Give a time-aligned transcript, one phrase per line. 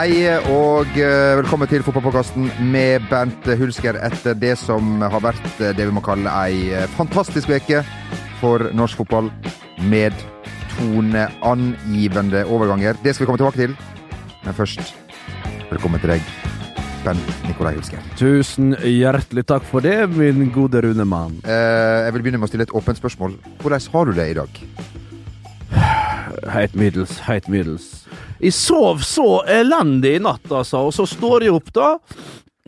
[0.00, 5.74] Hei og eh, velkommen til fotballpodkasten med Bernt Hulsker etter det som har vært eh,
[5.76, 7.82] det vi må kalle ei eh, fantastisk uke
[8.40, 9.28] for norsk fotball
[9.92, 10.16] med
[10.78, 12.96] toneangivende overganger.
[13.04, 13.76] Det skal vi komme tilbake til,
[14.46, 14.94] men først
[15.68, 16.32] velkommen til deg,
[17.04, 18.00] Bernt Nikolai Hulsker.
[18.16, 21.42] Tusen hjertelig takk for det, min gode Rune Mann.
[21.44, 23.36] Jeg vil begynne med å stille et åpent spørsmål.
[23.60, 24.64] Hvordan har du det i dag?
[26.50, 28.04] Heit middels, heit middels.
[28.40, 31.90] Jeg sov så elendig i natt, altså, og så står jeg opp, da.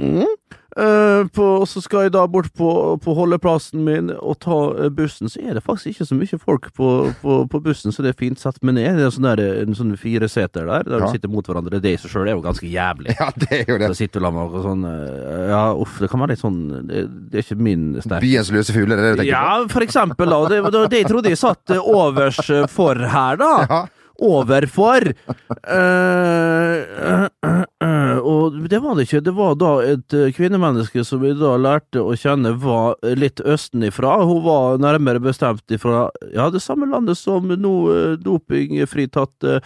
[0.02, 0.28] Mm.
[0.72, 2.66] Eh, på, og så skal jeg da bort på,
[3.04, 5.28] på holdeplassen min og ta eh, bussen.
[5.28, 6.86] Så er det faktisk ikke så mye folk på,
[7.20, 8.96] på, på bussen, så det er fint satt meg ned.
[8.96, 11.10] Det er sånn der, en sånn fire seter der, der Ja.
[11.10, 11.80] du sitter mot hverandre.
[11.84, 13.12] Det i seg sjøl er jo ganske jævlig.
[13.20, 13.90] Ja, det er jo det.
[13.92, 17.02] Så sitter du sammen og sånn eh, Ja, uff, det kan være litt sånn Det,
[17.30, 20.32] det er ikke min sterke Byens løse fugler, er det du tenker Ja, for eksempel,
[20.32, 20.40] da.
[20.48, 22.40] Det det, det jeg trodde jeg satt overs
[22.72, 23.52] for her, da.
[23.68, 23.82] Ja.
[24.22, 25.08] Overfor.
[25.50, 29.22] Uh, uh, uh, eh, og det var det ikke.
[29.26, 34.20] Det var da et eh, kvinnemenneske som vi da lærte å kjenne var litt østenifra.
[34.22, 37.74] Hun var nærmere bestemt ifra ja, det samme landet som nå
[38.22, 39.60] dopingfritatt dopingfritatte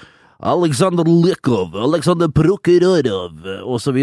[0.46, 3.94] Aleksandr Lykov, Aleksandr Prokhorov, og så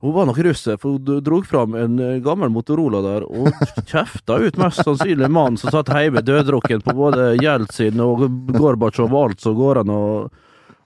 [0.00, 3.48] Hun var nok russer, for hun dro fram en eh, gammel Motorola der og
[3.90, 8.22] kjefta ut mest sannsynlig mannen som satt hjemme døddrukken på både Jeltsin og
[8.54, 9.90] Gorbatsjov og alt som går an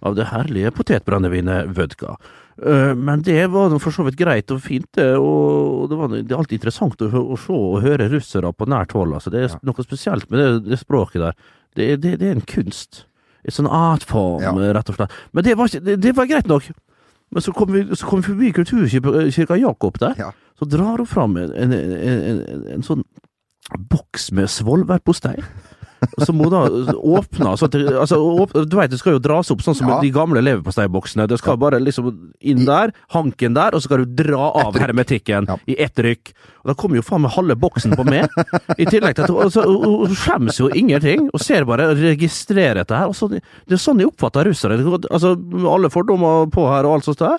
[0.02, 2.16] av det herlige potetbrennevinet vodka.
[2.62, 5.12] Eh, Men det var for så vidt greit og fint, det.
[5.20, 8.96] Og det, var, det er alltid interessant å, å se og høre russere på nært
[8.96, 9.12] hold.
[9.14, 9.30] Altså.
[9.30, 11.36] Det er noe spesielt med det, det språket der.
[11.76, 13.04] Det, det, det er en kunst.
[13.46, 14.72] En sånn artform, Ja.
[14.76, 15.14] rett og slett.
[15.32, 16.66] Men det var, det, det var greit nok.
[17.32, 20.14] Men så kom vi, så kom vi forbi Kulturkirka Jakob der.
[20.18, 20.30] Ja.
[20.58, 23.04] Så drar hun fram en, en, en, en, en sånn
[23.92, 25.38] boks med svolværpostei.
[26.26, 26.64] Som må da
[26.96, 30.00] åpne så det, altså, åp- Du vet, det skal jo dras opp sånn som Ja.
[30.00, 31.28] de gamle leverposteiboksene.
[31.28, 35.46] Det skal bare liksom inn der, hanken der, og så skal du dra av hermetikken
[35.48, 35.56] Ja.
[35.66, 36.32] i ett rykk.
[36.64, 38.28] Og da kommer jo faen meg halve boksen på meg.
[38.78, 43.06] I tillegg til at hun, skjemmes jo ingenting, og ser bare registrerer dette her.
[43.10, 43.42] Altså, det
[43.72, 44.78] er sånn jeg oppfatter russere.
[45.10, 45.34] Altså,
[45.66, 47.38] alle fordommer på her og alt sånt der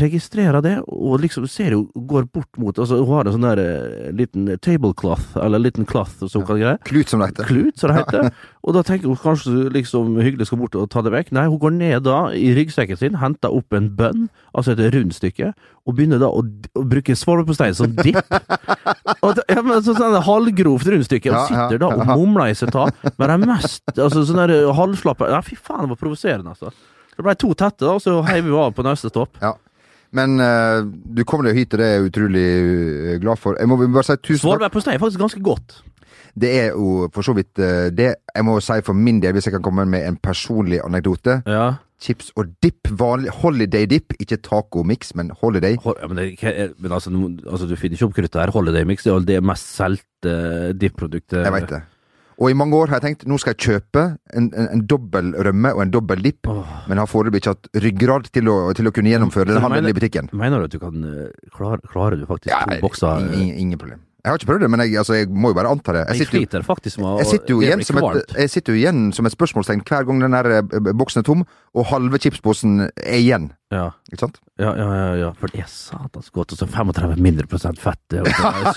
[0.00, 3.60] registrerer det, og liksom ser hun går bort mot altså Hun har en sånn der
[3.62, 6.80] eh, liten tablecloth, eller liten cloth, som hun kan greie.
[6.88, 7.48] Klut, som det heter.
[7.50, 8.30] Klut, som det heter.
[8.66, 11.32] Og da tenker hun kanskje liksom hyggelig skal bort og ta det vekk.
[11.34, 15.50] Nei, hun går ned da i ryggsekken sin, henter opp en bønn, altså et rundstykke,
[15.82, 16.44] og begynner da å,
[16.78, 18.20] å bruke svolvepostei som dipp.
[19.26, 22.88] Og ja, men så, sånn halvgrovt rundstykke, og sitter da og mumler i seg ta.
[23.18, 26.72] Men det er mest altså sånn der halvslappe Ja, fy faen, det var provoserende, altså.
[27.12, 29.36] Det ble to tette, da, og så heiv vi av på neste stopp.
[29.42, 29.52] Ja.
[30.12, 33.56] Men uh, du kommer deg hit, og det er jeg utrolig eh, glad for.
[33.56, 34.42] Jeg må bare si tusen takk.
[34.44, 35.78] Svolværpostei er faktisk ganske godt.
[36.32, 38.10] Det er jo for så vidt uh, det.
[38.36, 41.38] Jeg må si for min del, hvis jeg kan komme med en personlig anekdote.
[41.48, 41.70] Ja.
[42.02, 42.90] Chips og dip.
[42.98, 44.12] Vanlig holiday dip.
[44.20, 45.78] Ikke taco-mix, men holiday.
[45.84, 47.12] Hol- ja, men, det, men altså,
[47.46, 48.52] altså, du finner ikke opp kruttet her.
[48.52, 50.36] Holiday Mix det er jo det mest solgte
[50.76, 51.40] dip-produktet.
[51.44, 51.82] Jeg veit det.
[52.40, 54.04] Og i mange år har jeg tenkt nå skal jeg kjøpe
[54.36, 56.62] en, en, en dobbel rømme og en dobbel dipp, oh.
[56.88, 59.96] men har foreløpig ikke hatt ryggrad til å, til å kunne gjennomføre den handelen i
[59.96, 60.30] butikken.
[60.32, 63.22] Mener du at du kan eh, klare, Klarer du faktisk Ja, to bokser?
[63.28, 64.00] ing- ing- ingen problem.
[64.22, 66.02] Jeg har ikke prøvd det, men jeg, altså, jeg må jo bare anta det.
[66.14, 69.34] Jeg, sitter jo, jeg sitter jo igjen som et, jeg sitter jo igjen som et
[69.34, 71.42] spørsmålstegn hver gang den eh, boksen er tom,
[71.74, 73.50] og halve chipsposen er igjen.
[73.72, 74.34] Ja, Ikke sant?
[74.60, 76.52] ja, ja, ja, ja, for det er satans godt.
[76.52, 77.96] Og så 35 mindre prosent fett.
[78.12, 78.26] den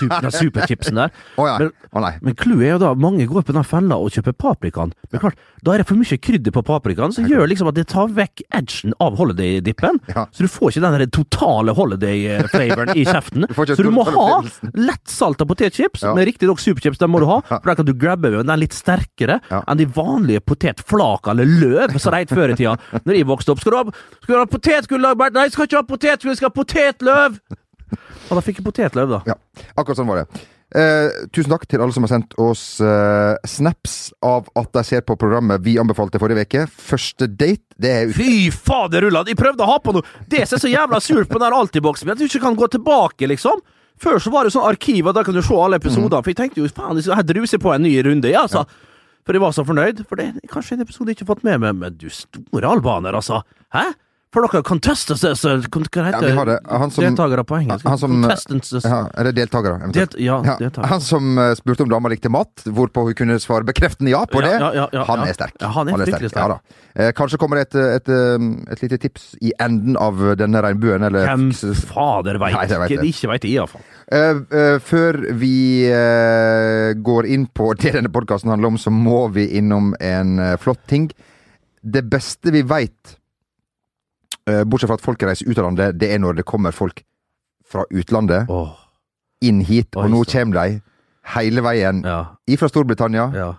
[0.00, 1.10] super, superchipsen der.
[1.36, 1.56] Å ja.
[1.60, 2.12] Men- nei.
[2.24, 4.94] Men clouet er jo da mange går på den fella og kjøper paprikaen.
[5.12, 7.84] Men klart, da er det for mye krydder på paprikaen, som gjør liksom at det
[7.92, 10.00] tar vekk edgen av holiday-dippen.
[10.32, 13.44] Så du får ikke den totale holiday-flavoren i kjeften.
[13.52, 14.40] Du Så du må ha
[14.72, 16.14] lettsalta potetchips, Ja.
[16.16, 17.42] men riktignok superchips, den må du ha.
[17.44, 21.44] For den kan du grabbe ved, den er litt sterkere enn de vanlige potetflaka eller
[21.44, 22.76] løv som det het før i tida.
[23.04, 23.62] Når jeg vokste opp.
[23.62, 25.38] Skal du ha, skal du ha potetgullag, Bernt?
[25.38, 27.40] Nei, jeg skal ikke ha potetgull, jeg skal ha potetløv!
[28.26, 29.22] Og da fikk jeg potetløv, da.
[29.30, 29.40] Ja,
[29.78, 30.44] akkurat sånn var det.
[30.74, 35.04] Eh, tusen takk til alle som har sendt oss eh, snaps av at de ser
[35.06, 36.64] på programmet vi anbefalte forrige uke.
[36.66, 38.16] Første date, det er ut...
[38.18, 39.30] Fy fader, Rulland!
[39.30, 42.10] Jeg prøvde å ha på noe Det som er så jævla surt på den Altiboksen,
[42.10, 43.62] at du ikke kan gå tilbake, liksom.
[44.02, 46.18] Før så var det sånn arkiv, og da kan du se alle episodene.
[46.20, 48.66] For jeg tenkte jo faen, jeg druser på en ny runde, ja, altså.
[49.26, 50.04] For jeg var så fornøyd.
[50.06, 52.70] For det er kanskje en episode jeg ikke har fått med meg, men du store
[52.70, 53.42] albaner, altså.
[53.74, 53.88] Hæ?
[54.34, 55.30] For dere contestants Hva
[55.96, 56.56] Ja, heter har det.
[56.68, 57.86] Han som, Deltakere på engelsk.
[57.86, 59.78] han som- Contestants ja, er det deltakere?
[59.80, 60.10] eventuelt?
[60.12, 60.86] Delt, Ja, Ja, deltakere.
[60.90, 64.42] han som eh, spurte om dama likte mat, hvorpå hun kunne svare bekreftende ja på
[64.42, 64.60] Ja, det.
[64.60, 65.52] ja, ja, ja, han er sterk.
[65.60, 66.42] Ja, han er fryktelig sterk.
[66.42, 66.58] Ja, da.
[66.96, 71.02] Eh, kanskje kommer det et, et, et, et lite tips i enden av denne regnbuen,
[71.02, 72.52] eller Hvem fader veit?
[72.54, 73.04] Nei, vet det.
[73.06, 73.80] Ikke veit jeg, iallfall.
[74.12, 79.28] Uh, uh, før vi uh, går inn på det denne podkasten handler om, så må
[79.32, 81.08] vi innom en eh, flott ting.
[81.82, 83.16] Det beste vi veit eh,
[84.66, 87.02] bortsett fra at folk reiser ut av landet, det er når det kommer folk
[87.66, 88.76] fra utlandet oh.
[89.42, 90.80] inn hit, og nå kommer de
[91.34, 93.30] hele veien ja, ifra Storbritannia.
[93.34, 93.54] ja.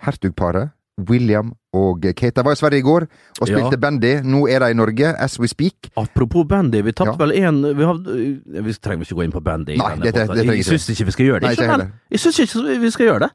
[0.00, 0.70] Hertugparet,
[1.08, 2.32] William og Kate.
[2.40, 3.80] De var i Sverige i går og spilte Ja.
[3.80, 4.12] bandy.
[4.24, 5.90] Nå er de i Norge, as we speak.
[5.96, 7.26] Apropos bandy, vi tapte Ja.
[7.26, 9.76] vel én vi, vi trenger ikke gå inn på bandy.
[9.76, 11.42] Nei, det- det- det jeg syns ikke vi skal gjøre det.
[11.42, 11.92] Nei, ikke sant?
[12.10, 13.30] Jeg syns ikke vi skal gjøre det.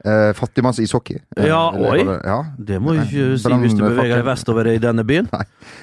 [0.00, 1.18] Eh, Fattigmanns ishockey.
[1.36, 2.00] Eh, Ja, oi.
[2.24, 2.38] Ja.
[2.56, 5.28] Det må du ikke si hvis du beveger deg vestover i denne byen.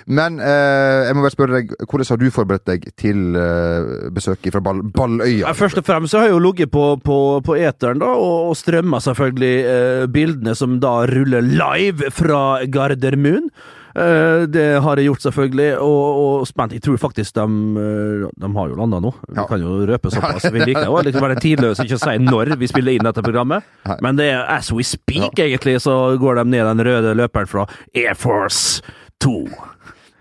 [0.10, 4.56] Men eh, jeg må bare spørre deg, hvordan har du forberedt deg til eh, besøket
[4.58, 5.54] fra Ball Balløya?
[5.58, 8.58] Først og fremst så har jeg jo ligget på, på, på eteren da, og, og
[8.58, 13.52] strømma selvfølgelig eh, bildene som da ruller live fra Gardermoen.
[13.98, 16.76] Eh, det har jeg gjort, selvfølgelig, og, og spent.
[16.78, 17.46] Jeg tror faktisk de,
[17.82, 19.14] eh, de har jo landa nå.
[19.28, 19.46] Vi Ja.
[19.50, 20.46] kan jo røpe såpass.
[20.54, 23.64] Vi liker jo liksom være tidløse, ikke si når vi spiller inn dette programmet.
[24.02, 27.66] Men det er as we speak, egentlig, så går de ned den røde løperen fra
[27.96, 28.82] Air Force
[29.20, 29.48] 2.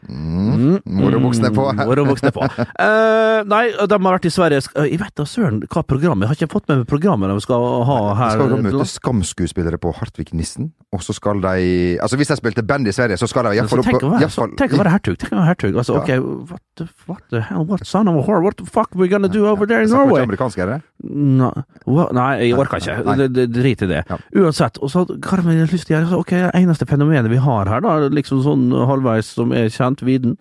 [0.09, 1.65] Mm, Morobuksene på.
[1.81, 2.45] Morobuksene på.
[2.79, 6.39] Uh, nei, de har vært i Sverige Jeg vet da søren hva programmet Jeg har
[6.39, 8.37] ikke fått med meg programmet de skal ha her.
[8.39, 11.55] skal møte Skam-skuespillere på Hartvig Nissen, og så skal de
[12.03, 14.93] Altså, hvis de spilte band i Sverige, så skal de iallfall opp tenk, å være,
[14.97, 15.19] hertug.
[15.21, 15.77] Tenk å være hertug.
[15.77, 16.03] Altså, Ja.
[16.03, 16.11] ok,
[16.51, 19.29] what the, what the hell, what son of a whore, what the fuck we gonna
[19.29, 20.27] do over there in Snakker ikke Norway?
[20.27, 20.79] amerikansk, er det?
[21.07, 21.53] Nei,
[21.87, 23.47] well, nei, jeg orker ikke.
[23.53, 24.03] Drit i det.
[24.11, 24.19] Ja.
[24.43, 24.79] Uansett.
[24.83, 26.19] Og så hva har vi lyst til å gjøre?
[26.25, 30.37] Ok, eneste fenomenet vi har her, da, liksom sånn halvveis som er kjent, viden,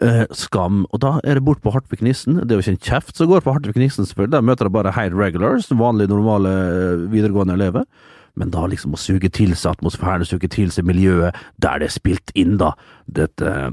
[0.00, 0.84] eh, skam.
[0.92, 2.38] Og da er det bort på Hartvig Nissen.
[2.46, 4.30] Det er jo ikke en kjeft som går på Hartvig Nissen, selvfølgelig.
[4.38, 7.84] Der møter de bare helt regulars, vanlige, normale eh, videregående elever.
[8.36, 11.96] Men da liksom å suge til seg atmosfæren, suge til seg miljøet der det er
[11.96, 12.74] spilt inn, da.
[13.06, 13.72] Dette,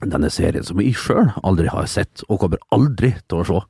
[0.00, 3.60] denne serien som jeg sjøl aldri har sett, og kommer aldri til å se.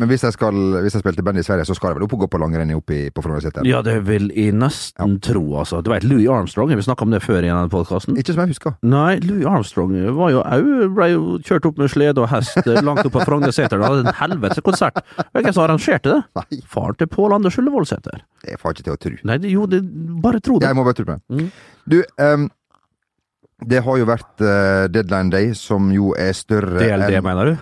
[0.00, 2.14] Men hvis jeg, skal, hvis jeg spilte band i Sverige, så skal jeg vel opp
[2.16, 3.66] og gå på langrenn på Frognerseteren?
[3.68, 5.82] Ja, det vil jeg nesten tro, altså.
[5.84, 8.16] Du veit Louis Armstrong, vi snakka om det før i denne podkasten.
[8.20, 8.76] Ikke som jeg husker.
[8.86, 12.80] Nei, Louis Armstrong var jo au, ble jo kjørt opp med slede og hest eh,
[12.84, 13.84] langt opp på Frognerseteren.
[13.84, 15.02] Hadde en helvetes konsert.
[15.34, 16.22] Hvem som arrangerte det?
[16.40, 18.24] Nei, Faren til Pål Anders Ullevålsæter.
[18.46, 19.14] det får jeg ikke til å tro.
[19.28, 19.82] Nei, det, jo, det,
[20.24, 20.70] bare tro det.
[20.70, 21.42] Jeg må bare tro på det.
[21.42, 21.52] Mm.
[21.92, 22.48] Du, um,
[23.68, 27.56] det har jo vært uh, deadline day, som jo er større DLD, enn mener du?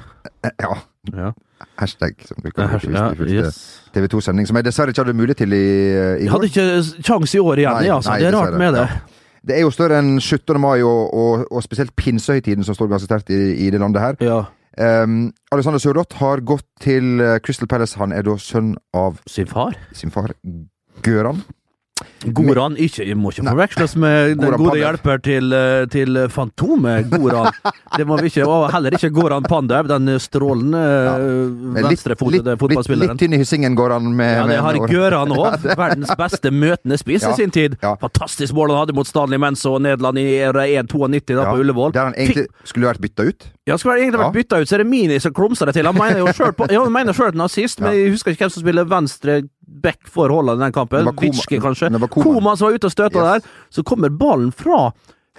[0.62, 0.74] Ja.
[1.16, 1.32] Ja.
[1.80, 3.60] Hashtag, som vi kan bruke ja yes.
[3.94, 6.66] TV 2-sending, som jeg dessverre ikke hadde mulighet til i, i Jeg hadde ikke
[7.06, 8.10] kjangs i år igjen, Nei, altså.
[8.12, 8.86] nei, det er rart med det.
[8.86, 9.18] Ja.
[9.50, 10.60] Det er jo større enn 17.
[10.60, 14.18] mai, og, og, og spesielt pinsehøytiden, som står ganske sterkt i, i det landet her.
[14.20, 14.40] Ja.
[14.80, 17.98] Um, Alexander Sørloth har gått til eh, Crystal Palace.
[17.98, 19.74] Han er da sønn av Sin far?
[19.96, 20.32] sin far
[21.02, 21.42] Gøran.
[22.36, 27.50] Goran ikke, må ikke forveksles med den Goran gode hjelper til, eh, til Fantomet Goran.
[27.96, 31.16] Det må vi ikke, og heller ikke Goran Pandev, den strålende Ja.
[31.20, 33.14] Litt, litt, venstrefotede fotballspilleren.
[33.14, 34.36] litt tynn i hyssingen går han med.
[34.36, 35.64] Ja, det har Gøran òg.
[35.76, 37.76] Verdens beste møtende spiss Ja, i sin tid.
[37.82, 37.94] ja.
[38.00, 41.92] Fantastisk mål han hadde mot Stanley Menzo og Nederland i 1-92 da på Ullevål.
[41.92, 43.48] Der han egentlig skulle vært bytta ut.
[43.66, 45.86] Ja, skulle egentlig vært bytta ut, så er det Mini som klumser det til.
[45.86, 48.88] Han mener jo sjøl at han er nazist, men jeg husker ikke hvem som spiller
[48.88, 51.08] venstre back for Haaland i den kampen.
[51.20, 51.90] Witschke, kanskje.
[52.10, 52.56] Koman.
[52.58, 53.42] Som var ute og støta Yes.
[53.44, 53.50] der.
[53.70, 54.90] Så kommer ballen fra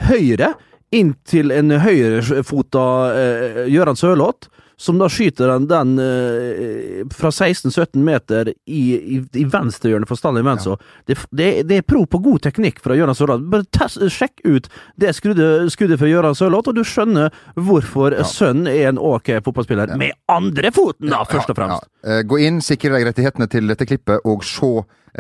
[0.08, 0.54] høyre
[0.92, 2.86] inn til en høyrefota
[3.16, 4.50] eh, Gøran Sørloth.
[4.82, 10.42] Som da skyter den, den eh, fra 16-17 meter i, i, i venstrehjørnet for Stanley
[10.46, 10.78] Menzo.
[11.06, 13.46] Det, det, det er pro på god teknikk fra Gøran Sørloth.
[13.52, 17.30] Bare test, sjekk ut det skuddet, skuddet fra Gøran Sørloth, og du skjønner
[17.62, 19.94] hvorfor sønnen er en ok fotballspiller.
[20.02, 21.86] Med andre foten, da, først og fremst!
[21.86, 22.18] Ja, ja.
[22.18, 24.72] Eh, Gå inn, sikre deg rettighetene til dette klippet, og se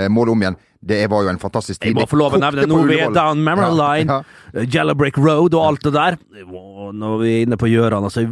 [0.09, 0.59] målet om igjen.
[0.81, 1.91] Det var jo en fantastisk tid.
[1.91, 2.65] Jeg må få lov å nevne
[3.13, 4.23] down memory line, ja.
[4.51, 6.17] Yellowbrick Yellow Brick Road og alt det der.
[6.91, 8.23] Når vi er inne på Gjøran altså,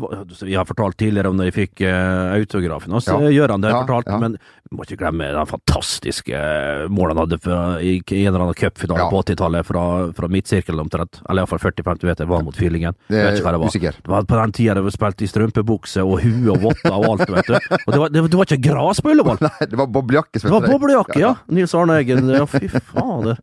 [0.44, 3.06] Vi har fortalt tidligere om da vi fikk uh, autografen hans.
[3.08, 3.20] Ja.
[3.30, 4.18] Gjøran, det har jeg Ja, fortalt, ja.
[4.20, 4.40] men
[4.70, 6.42] vi må ikke glemme den fantastiske
[6.90, 10.84] målene målet han hadde fra, i, en eller annen cupfinale på 80-tallet, fra, fra midtsirkelen
[10.84, 11.22] omtrent.
[11.30, 12.98] Eller iallfall 40-50 meter, var mot Fylingen.
[13.08, 13.74] Det Jeg vet ikke hva det var.
[13.74, 14.02] usikker.
[14.04, 17.08] Det var på den tida det var spilt i strømpebukse og hue og votter og
[17.14, 17.56] alt, vet du.
[17.56, 19.42] Og det var, det, det var ikke gras på Ullevål!
[19.48, 20.44] Nei, det var boblejakke.
[20.44, 21.34] Det var boblejakke, ja!
[21.50, 22.30] Nils Arne Eggen.
[22.34, 23.40] Ja, fy fader.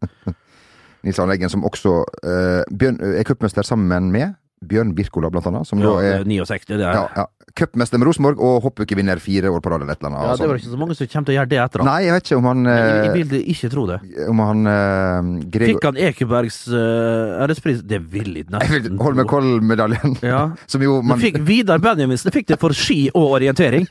[1.07, 4.35] Nils Arne Eggen, som også eh, Bjørn, er cupmester sammen med
[4.67, 5.69] Bjørn Birkola, blant annet.
[5.69, 9.49] Som Ja, da er 69, det er ja, ja, cupmester med Rosenborg og hoppukevinner fire
[9.53, 10.27] år på rad eller et eller annet.
[10.27, 10.61] Ja, det var sånn.
[10.61, 11.89] ikke så mange som kommer til å gjøre det etter han.
[11.89, 13.99] Nei, jeg vet ikke om han Jeg, jeg eh, vil ikke tro det.
[14.27, 17.83] Om han uh, Gregor Fikk han Ekebergs uh, ærespris?
[17.87, 20.43] Det vil jeg vil- nesten Holmenkollmedaljen, Ja.
[20.73, 23.87] som jo man fikk Vidar Benjaminsen fikk det for ski og orientering.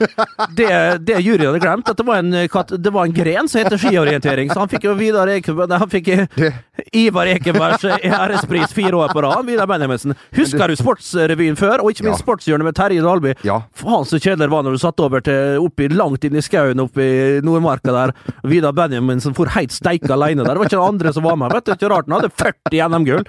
[0.57, 0.69] Det,
[1.07, 4.51] det juryen hadde glemt, at det var, en, det var en gren som heter skiorientering.
[4.51, 6.51] Så han fikk jo Vidar Ekeberg nei, Han fikk eh, det,
[6.95, 9.41] Ivar Ekebergs ærespris fire år på rad.
[9.47, 10.13] Vidar Benjaminsen.
[10.35, 12.23] Husker du Sportsrevyen før, og ikke minst Ja.
[12.25, 13.33] Sportshjørnet med Terje Dalby?
[13.45, 13.59] Ja.
[13.77, 16.81] Faen så kjedelig det var når du satt over til oppi, langt inn i skauen
[16.81, 18.13] oppe i Nordmarka der.
[18.47, 20.53] Vidar Benjamin som for heit steik alene der.
[20.55, 21.53] Det var ikke den andre som var med.
[21.53, 23.27] Vet du, ikke rart han hadde 40 NM-gull.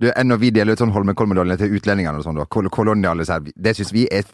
[0.00, 2.68] Du, Når vi deler ut sånn Holmenkollmedalje til utlendingene og sånn, kol
[3.56, 4.24] det syns vi er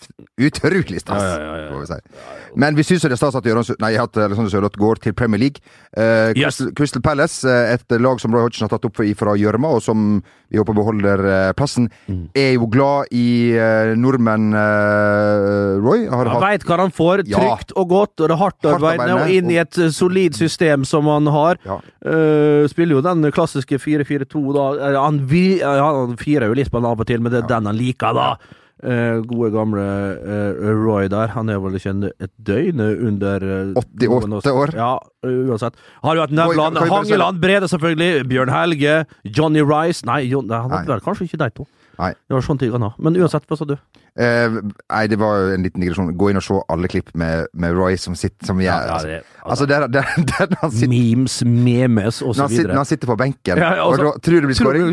[0.42, 1.22] utrolig stas.
[1.22, 1.98] Ja, ja, ja, si.
[2.58, 5.38] Men vi syns det er stas at Jørgen, nei, at Alexander Sørloth går til Premier
[5.40, 5.62] League.
[5.96, 6.56] Eh, Yes.
[6.58, 9.82] Crystal, Crystal Palace, eh, et lag som Roy Hodgson har tatt opp fra gjørma, og
[9.82, 12.28] som vi håper beholder eh, plassen, Mm.
[12.36, 16.06] er jo glad i eh, nordmenn, eh, Roy.
[16.10, 19.30] Har Han veit hva han får, trygt og godt, og det er hardtarbeidende, Hardtarbeidende, og
[19.30, 21.56] inn i et eh, solid system som han har.
[22.04, 24.66] Eh, spiller jo den klassiske 4-4-2, da.
[24.90, 27.42] Eh, Han, vi, eh, han firer jo litt på den av og til, men det
[27.42, 28.32] er den han liker, da.
[28.82, 29.82] Eh, gode, gamle
[30.26, 31.30] eh, Roy der.
[31.36, 34.72] Han er vel ikke en, et døgn under eh, 88 år.
[34.74, 35.78] Ja, uansett.
[36.02, 40.74] Har jo hatt Nevland, Hangeland, Brede selvfølgelig, Bjørn Helge, Johnny Rice Nei, Jon, nei han
[40.74, 41.68] hadde kanskje ikke de to.
[41.98, 42.12] Nei.
[42.28, 42.88] Det var sånn ting han.
[42.98, 43.74] Men uansett, hva sa du?
[44.12, 44.54] Eh,
[44.92, 46.10] nei, det var jo en liten digresjon.
[46.20, 49.20] Gå inn og se alle klipp med, med Roy som sitter som jeg, altså, det,
[49.44, 53.56] altså, der, der, der han sitter, Memes, memes og når når han sitter på benken,
[53.60, 54.92] Ja, ja, og altså, da tror det blir skåring?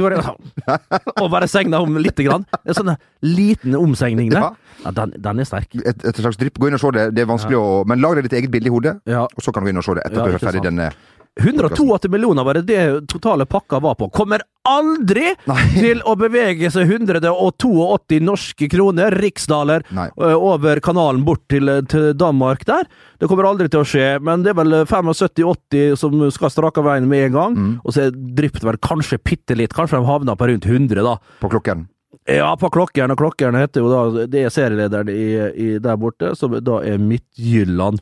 [1.19, 2.47] Og bare segna om lite grann.
[2.63, 4.49] En sånn liten omsegning der.
[4.49, 4.69] Ja.
[4.85, 5.73] Ja, den, den er sterk.
[5.75, 6.55] Et, et slags drypp.
[6.59, 7.09] Gå inn og se det.
[7.17, 9.25] Det er vanskelig å Men lag deg ditt eget bilde i hodet, Ja.
[9.27, 10.91] og så kan du gå inn og se det etter Ja, du er ferdig denne
[11.39, 14.09] 182 millioner var det det totale pakka var på.
[14.09, 15.59] Kommer aldri Nei.
[15.79, 20.09] til å bevege seg 182 norske kroner, riksdaler, Nei.
[20.35, 22.89] over kanalen bort til, til Danmark der.
[23.19, 27.07] Det kommer aldri til å skje, men det er vel 75-80 som skal strake veien
[27.09, 27.55] med en gang.
[27.55, 27.71] Mm.
[27.83, 29.75] Og så er det vel kanskje bitte litt.
[29.75, 31.15] Kanskje de havner på rundt 100, da.
[31.39, 31.87] på klokken.
[32.29, 36.33] Ja, på Klokkeren, og Klokkeren heter jo da Det er serielederen i, i der borte,
[36.37, 38.01] som da er Midtjylland.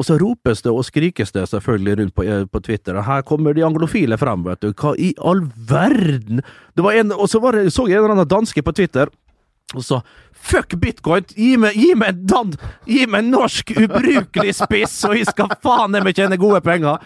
[0.00, 2.96] Og så ropes det og skrikes det selvfølgelig rundt på, eh, på Twitter.
[2.96, 4.72] og Her kommer de anglofile frem, vet du.
[4.72, 6.40] Hva i all verden?
[6.74, 9.12] Det var en, og så var det, så jeg en eller annen danske på Twitter.
[9.76, 10.02] Og så
[10.42, 11.22] Fuck bitcoin!
[11.38, 12.50] Gi meg, gi meg dan,
[12.88, 16.98] gi meg norsk ubrukelig spiss, og jeg skal faen meg tjene gode penger!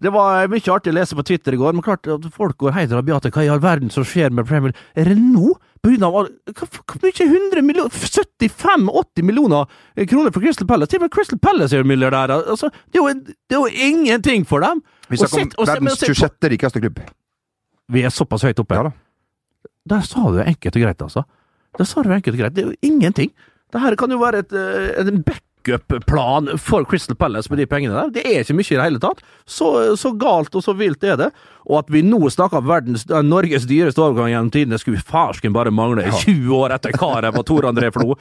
[0.00, 2.94] Det var mye artig å lese på Twitter i går, men klart folk går helt
[2.94, 3.32] rabiate.
[3.34, 4.72] Hva i all verden som skjer med Premier?
[4.96, 5.52] Er det nå?
[5.84, 7.12] Hva, hvor mye?
[7.24, 7.90] 100 millioner?
[7.90, 9.66] 75-80 millioner
[10.10, 10.90] kroner for Crystal Palace?
[10.90, 12.44] Til og med Crystal Palace er jo milliardærer!
[12.50, 14.82] Altså, det, er jo, ingenting for dem!
[15.08, 16.50] Vi snakker om verdens se 26.
[16.54, 17.00] rikeste klubb.
[17.88, 18.76] Vi er såpass høyt oppe.
[18.76, 18.94] Ja da.
[19.88, 21.22] Der sa du enkelt og greit, altså.
[21.78, 22.56] Der sa du enkelt og greit.
[22.56, 23.32] Det er jo ingenting.
[23.72, 25.22] Det her kan jo være et, et, en
[25.58, 28.10] backup-plan for Crystal Palace med de pengene der.
[28.10, 29.22] Det er ikke mye i det hele tatt.
[29.46, 31.30] Så, så galt og så vilt er det.
[31.68, 35.52] Og at vi nå snakker om verdens, eh, Norges dyreste overgang gjennom tidene, skulle farsken
[35.52, 36.06] bare mangle.
[36.22, 38.14] 20 år etter karet og Tor André Flo.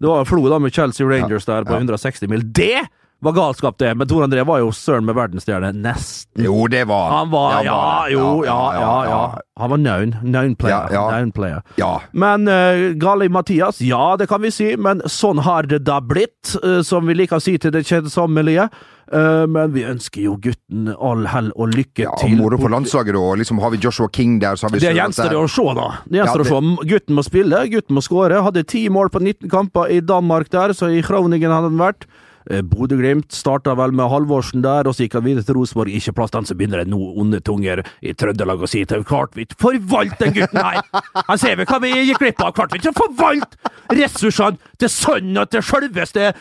[0.00, 2.44] Det var Flo da med Chelsea Rangers der på 160 mil.
[2.56, 2.86] Det
[3.20, 3.94] var galskap, det!
[3.94, 5.72] Men Tor André var jo søren med verdensstjerne.
[5.76, 6.44] Nesten.
[6.44, 7.66] Jo, det var Han var, det.
[7.68, 9.20] ja, jo, ja, ja, ja.
[9.60, 10.14] Han var known.
[10.22, 10.88] Known player.
[10.92, 11.08] Ja, ja.
[11.10, 11.62] Known player.
[11.76, 11.92] Ja.
[12.12, 16.56] Men uh, Gali Mathias, ja, det kan vi si, men sånn har det da blitt,
[16.64, 18.70] uh, som vi liker å si til det kjedsommelige.
[19.12, 22.36] Eh, men vi ønsker jo gutten all hell og lykke ja til.
[22.38, 23.34] moro for landslaget, da.
[23.40, 25.88] Liksom, har vi Joshua King der, så har vi Det gjenstår å se, da.
[26.06, 26.88] Det gjenstår Ja, å se.
[26.92, 28.42] Gutten må spille, gutten må skåre.
[28.46, 32.06] Hadde ti mål på 19 kamper i Danmark der, så i Kroningen hadde han vært.
[32.48, 35.92] Eh, Bodø-Glimt starta vel med Halvorsen der, og så gikk han videre til Rosenborg.
[35.92, 39.36] Ikke plass han, så begynner det nå onde tunger i Trøndelag å si til klart
[39.60, 40.80] forvalt den gutten her!
[41.28, 43.58] Han ser vi hva vi gikk glipp av, klart vi forvalt
[43.92, 46.32] ressursene til sønnen til sjølveste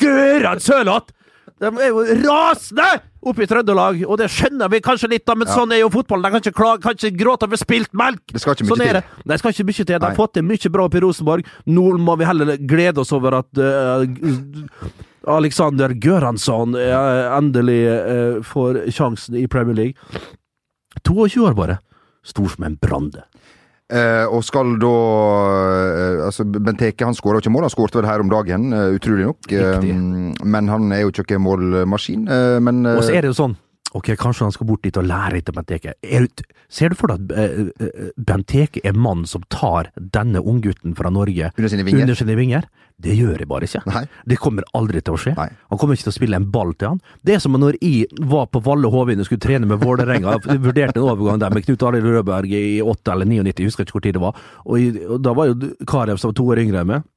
[0.00, 1.14] Gøran Sørloth!
[1.62, 2.86] De er jo rasende
[3.24, 6.26] oppe i Trøndelag, og det skjønner vi kanskje litt, da, men sånn er jo fotballen.
[6.26, 8.24] De kan ikke, klage, kan ikke gråte over spilt melk!
[8.34, 8.98] Det skal ikke mye sånn til.
[8.98, 9.22] det.
[9.30, 9.92] Det skal ikke mye til.
[9.94, 11.50] De har fått til mye bra oppe i Rosenborg.
[11.70, 14.04] Nå må vi heller glede oss over at uh,
[15.30, 20.26] Alexander Göransson eh, endelig uh, får sjansen i Premier League.
[21.06, 21.78] 22 år bare.
[22.26, 23.24] Stor som en brande.
[23.92, 24.92] Eh, og skal da
[25.60, 29.26] eh, Altså, Benteke han skåra ikke mål, han skårte vel her om dagen, eh, utrolig
[29.28, 29.50] nok.
[29.52, 29.84] Eh,
[30.44, 32.24] men han er jo ikke en målmaskin.
[32.24, 33.58] eh, men eh, Og så er det jo sånn
[33.94, 35.92] Ok, kanskje han skal bort dit og lære om Benteke.
[36.02, 36.24] Er
[36.66, 41.70] Ser du for deg at Benteke er mannen som tar denne unggutten fra Norge under
[41.70, 42.02] sine vinger.
[42.02, 42.66] under sine vinger?
[43.04, 43.82] Det gjør jeg bare ikke.
[43.90, 44.04] Nei.
[44.30, 45.34] Det kommer aldri til å skje.
[45.38, 45.48] Nei.
[45.72, 47.00] Han kommer ikke til å spille en ball til han.
[47.26, 50.38] Det er som når jeg var på Valle Hovin og skulle trene med Vålerenga.
[50.66, 53.98] Vurderte en overgang der med Knut Arild Rødberg i 8 eller 99, jeg husker ikke
[53.98, 54.38] hvor tid det var.
[54.64, 57.10] Og, og da var jo Karev som var to år yngre enn meg.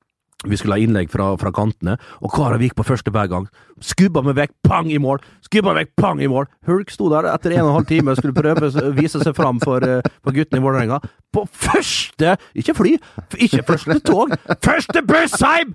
[0.46, 3.48] Vi skulle ha innlegg fra, fra kantene, og Karev gikk på første hver gang.
[3.82, 5.18] Skubba meg vekk, pang i mål!
[5.42, 6.46] Skubba meg vekk, pang i mål!
[6.70, 9.34] Hulk sto der etter en og en halv time og skulle prøve å vise seg
[9.38, 11.02] fram for, eh, for guttene i Vålerenga.
[11.34, 12.94] På første Ikke fly,
[13.34, 14.36] ikke første tog!
[14.62, 15.74] Første buss hjem!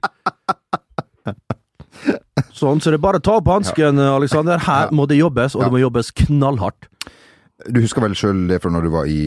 [2.54, 4.62] Sånn, så det er bare å ta opp hansken, Aleksander.
[4.62, 6.86] Her må det jobbes, og det må jobbes knallhardt.
[7.68, 9.22] Du husker vel sjøl det fra når du var i,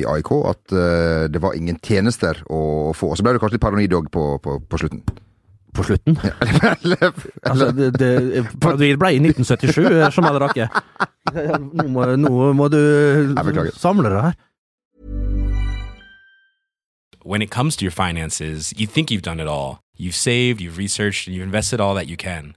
[0.00, 3.14] i AIK, at uh, det var ingen tjenester å få.
[3.16, 5.02] Så ble du kanskje litt paranoid òg på, på, på slutten.
[5.76, 6.18] På slutten.
[6.74, 7.10] eller,
[7.46, 8.12] Altså, det, det,
[8.82, 10.70] det ble i 1977, som alle rakke.
[11.30, 12.80] Nå må, nå må du
[13.78, 14.38] samle deg her.
[17.22, 19.82] when it comes to your finances, you think you've done it all.
[19.96, 22.56] You've saved, you've researched, and you've invested all that you can.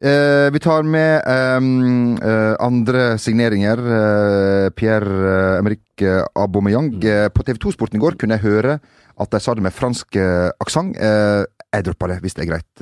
[0.00, 3.78] Eh, vi tar med eh, andre signeringer.
[3.78, 6.00] Eh, Pierre-Emerick
[6.34, 6.94] Aubameyang.
[7.04, 8.78] Eh, på TV 2-sporten i går kunne jeg høre
[9.20, 10.96] at de sa det med fransk eh, aksent.
[10.96, 12.80] Eh, jeg droppa det, hvis det er greit.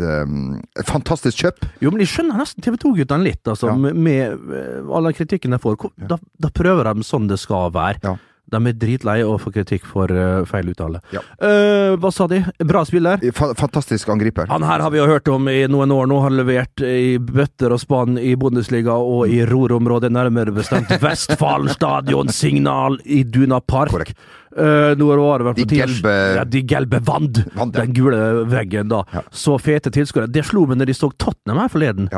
[0.89, 1.59] Fantastisk kjøp.
[1.85, 3.75] Jo, men jeg skjønner nesten TV 2-guttene litt, altså, Ja.
[3.77, 5.77] med, med eh, all den kritikken de får.
[6.09, 7.99] Da, da prøver de sånn det skal være.
[8.07, 8.15] Ja.
[8.49, 11.03] De er dritlei å få kritikk for uh, feil uttale.
[11.13, 11.21] Ja.
[11.37, 12.41] Uh, hva sa de?
[12.65, 13.21] Bra spiller?
[13.37, 14.49] Fa fantastisk angriper.
[14.49, 16.21] Han her har vi jo hørt om i noen år nå.
[16.25, 21.69] Han har levert i bøtter og spann i Bundesliga og i Ror-området, nærmere bestemt Vestfalen
[21.75, 23.93] stadion, Signal i Duna Park.
[23.93, 24.19] Korrekt.
[24.59, 27.45] Uh, De gelbe- ja, De gelbe vand.
[27.55, 27.85] Vand, ja.
[27.85, 29.05] Den gule veggen, da.
[29.13, 29.23] Ja.
[29.31, 30.27] Så fete tilskuere.
[30.33, 32.09] Det slo meg når de så Tottenham her forleden,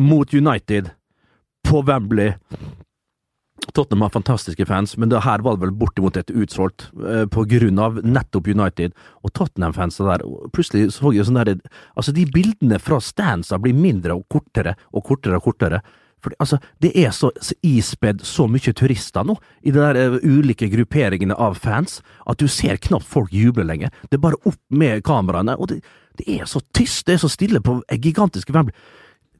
[0.00, 0.90] mot United,
[1.68, 2.32] på Wembley.
[3.74, 7.44] Tottenham har fantastiske fans, men det her var det vel bortimot et utsolgt eh, på
[7.50, 8.94] grunn av nettopp United.
[9.22, 11.54] Og Tottenham-fansa der, plutselig så jeg sånn der
[11.94, 15.80] Altså, de bildene fra stansa blir mindre og kortere og kortere og kortere.
[16.24, 20.18] For altså, det er så, så ispedd så mye turister nå, i de der eh,
[20.22, 23.94] ulike grupperingene av fans, at du ser knapt folk juble lenger.
[24.10, 25.80] Det er bare opp med kameraene, og det,
[26.20, 28.74] det er så tyst, det er så stille på gigantiske Wembley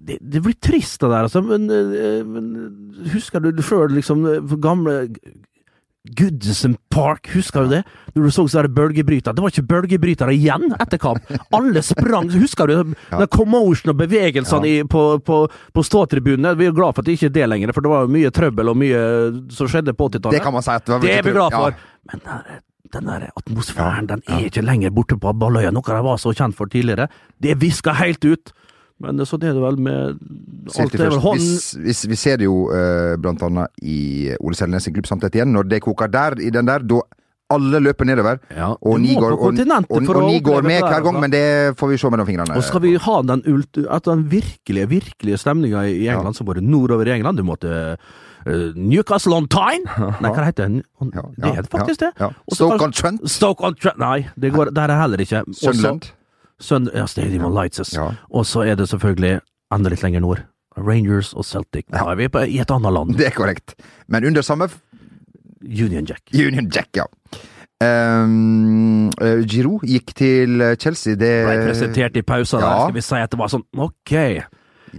[0.04, 2.52] det, det blir trist det der, altså, men, eh, men
[3.14, 4.98] husker du sjøl liksom eh, gamle
[6.04, 7.82] Goodison Park, husker du det?
[8.12, 9.32] Når du så sånne bølgebrytere.
[9.32, 11.30] Det var ikke bølgebrytere igjen etter kamp!
[11.56, 12.28] Alle sprang!
[12.34, 16.52] Husker du den commotion og bevegelsene i, på, på, på ståtribunene?
[16.60, 18.74] Vi er glad for at det ikke er det lenger, for det var mye trøbbel
[18.74, 19.00] og mye
[19.56, 20.36] som skjedde på 80-tallet.
[20.36, 20.76] Det kan man si.
[20.76, 21.72] at Det er vi glad for!
[21.72, 22.04] Ja.
[22.12, 22.60] Men den der,
[22.98, 26.60] den der atmosfæren, den er ikke lenger borte på Balløya, noe de var så kjent
[26.60, 27.08] for tidligere.
[27.40, 28.52] Det viska helt ut!
[29.04, 30.22] Men sånn er det vel med
[30.74, 30.96] alt.
[30.96, 31.50] Det Vi,
[31.88, 35.52] vi, vi ser det jo uh, blant annet i Ole Selnes sin klubb igjen.
[35.54, 37.02] Når det koker der, i den der, da
[37.52, 38.40] alle løper nedover.
[38.54, 41.20] Ja, og ni går, og, og, og ni går med der, hver gang, altså.
[41.20, 41.44] men det
[41.78, 42.56] får vi se mellom fingrene.
[42.56, 46.56] Og skal vi ha den, ult, at den virkelige, virkelige stemninga i England, så må
[46.56, 47.38] det nordover i England.
[47.38, 49.84] Du måtte uh, Newcastle on Tyne!
[50.24, 50.82] Nei, hva heter den?
[51.04, 52.12] Ja, Det ja, er faktisk ja, det.
[52.24, 52.32] ja.
[52.56, 53.30] Stoke on Trent.
[53.30, 55.44] Stoke on Trent Nei, det går, der er heller ikke.
[55.52, 56.12] Sunderland.
[56.60, 57.92] Sun, ja, Stadium of Lights.
[57.94, 58.10] Ja.
[58.30, 59.40] Og så er det selvfølgelig
[59.74, 60.44] enda litt lenger nord.
[60.76, 61.84] Rangers og Celtic.
[61.92, 63.14] Da er vi på, i et annet land.
[63.18, 63.74] Det er korrekt.
[64.08, 64.68] Men under samme
[65.64, 66.22] Union Jack.
[66.34, 67.04] Union Jack, ja.
[67.84, 69.10] Um,
[69.50, 71.14] Giroud gikk til Chelsea.
[71.18, 72.84] Det Ble presentert i pausa der, Ja.
[72.86, 74.14] skal vi si at det var sånn ok.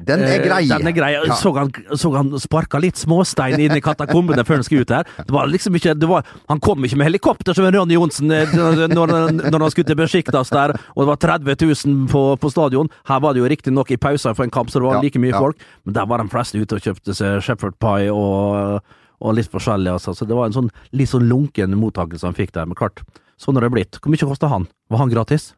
[0.05, 0.61] Den er Eh, grei.
[0.67, 1.11] Den er grei.
[1.15, 1.35] Ja.
[1.39, 5.07] Så, han, så han sparka litt småstein inn i katakombene før han skulle ut her.
[5.17, 8.51] Det var liksom ikke, det var, han kom ikke med helikopter som Ronny Johnsen eh,
[8.91, 9.13] når,
[9.51, 11.55] når han skulle til Besjiktas der, og det var 30
[11.85, 12.89] 000 på, på stadion.
[13.07, 15.19] Her var det jo riktignok i pausa for en kamp, så det var Ja, like
[15.21, 15.39] mye ja.
[15.41, 18.79] folk, men der var de fleste ute og kjøpte seg Shepherd Pie og,
[19.21, 20.13] og litt forskjellig, altså.
[20.17, 22.65] Så det var en sånn litt sånn lunken mottakelse han fikk der.
[22.69, 23.03] Men klart,
[23.41, 23.99] sånn har det blitt.
[24.01, 24.67] Hvor mye kosta han?
[24.91, 25.51] Var han gratis?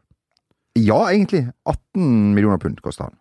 [0.78, 1.48] Ja, egentlig.
[1.66, 3.16] 18 millioner pund kosta han.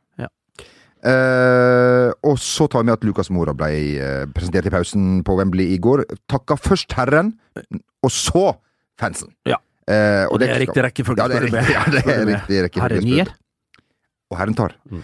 [1.06, 3.70] Eh, og så tar vi med at Lucas Mora ble
[4.02, 6.04] uh, presentert i pausen på Wembley i går.
[6.32, 7.36] Takka først herren,
[8.04, 8.50] og så
[9.00, 9.30] fansen.
[9.48, 9.60] Ja.
[9.88, 12.88] Uh, Og det er riktig rekkefølge, Ja, det er riktig, ja, det er riktig rekkefølge.
[12.98, 13.36] Herren gir.
[14.28, 14.74] Og herren tar.
[14.92, 15.04] Mm.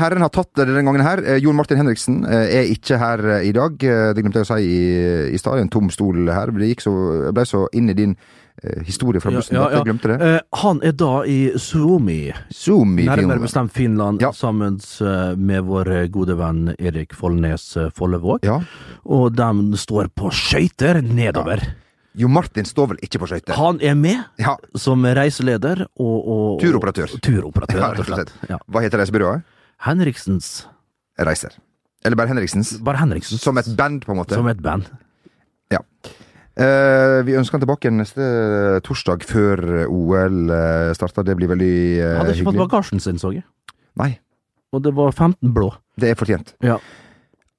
[0.00, 1.20] Herren har tatt det denne gangen her.
[1.38, 3.76] Jon Martin Henriksen er ikke her i dag.
[3.78, 4.80] Det glemte jeg å si i,
[5.30, 5.60] i stad.
[5.62, 6.50] En tom stol her.
[6.50, 6.94] Det gikk så,
[7.28, 8.16] jeg ble så inn i din
[8.86, 9.76] historie fra bussen ja, ja, ja.
[9.78, 10.18] jeg glemte det.
[10.26, 16.38] Eh, han er da i Suomi, Suomi nærmere bestemt Finland, sammen eh, med vår gode
[16.38, 18.48] venn Erik Follnes eh, Follevåg.
[19.04, 21.62] Og de står på skøyter nedover.
[22.18, 23.54] Jo Martin står vel ikke på skøyter?
[23.58, 24.42] Han er med
[24.78, 27.14] som reiseleder og, og Turoperatør.
[27.22, 28.34] Turoperatør, rett og slett.
[28.66, 29.46] Hva heter reisebyrået?
[29.86, 30.66] Henriksens
[31.18, 31.54] Reiser.
[32.06, 32.76] Eller bare Henriksens?
[32.82, 33.42] Bare Henriksens.
[33.42, 34.36] Som et band, på en måte?
[34.38, 34.86] Som et band.
[36.58, 38.28] Eh, vi ønsker han tilbake neste
[38.86, 41.26] torsdag før OL uh, starter.
[41.28, 42.64] Det blir veldig eh, Hadde ikke fått hyggelig.
[42.66, 43.44] bagasjen sin, så jeg.
[43.98, 44.16] Nei,
[44.74, 45.70] Og det var 15 blå.
[45.98, 46.54] det er fortjent.
[46.62, 46.78] Ja.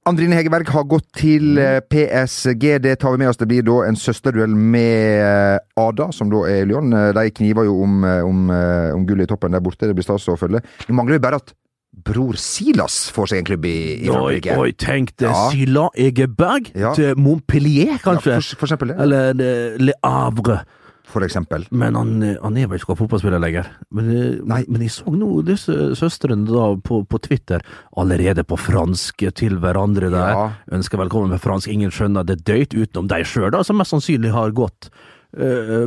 [0.07, 2.79] Andrine Hegerberg har gått til eh, PSG.
[2.81, 3.37] Det tar vi med oss.
[3.37, 6.91] Det blir da en søsterduell med eh, Ada, som da er Lyon.
[6.95, 9.85] Eh, De kniver jo om, eh, om, eh, om gullet i toppen der borte.
[9.87, 10.63] Det blir stas å følge.
[10.87, 11.53] Det mangler jo bare at
[11.93, 13.75] bror Silas får seg en klubb i,
[14.05, 14.57] i Oi, Frankrike.
[14.61, 15.29] oi, tenk det.
[15.29, 15.49] Ja.
[15.51, 16.93] Sila Egeberg Ja.
[16.95, 18.35] til Montpellier, Ja, kanskje.
[18.41, 18.99] for, for eksempel ja.
[19.03, 20.61] Eller det- Le Havre.
[21.09, 21.65] For eksempel.
[21.71, 23.65] Men han, han er vel ikke fotballspiller lenger.
[23.91, 27.61] Men, eh, men jeg så nå disse søstrene da på, på Twitter,
[27.97, 30.29] allerede på fransk til hverandre der.
[30.37, 30.51] Ja.
[30.71, 31.67] Ønsker velkommen med fransk.
[31.67, 35.18] Ingen skjønner det døyt utenom deg sjøl, som mest sannsynlig har gått eh,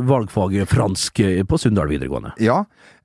[0.07, 2.31] valgfaget fransk eh, på Sunndal videregående.
[2.39, 2.61] Ja.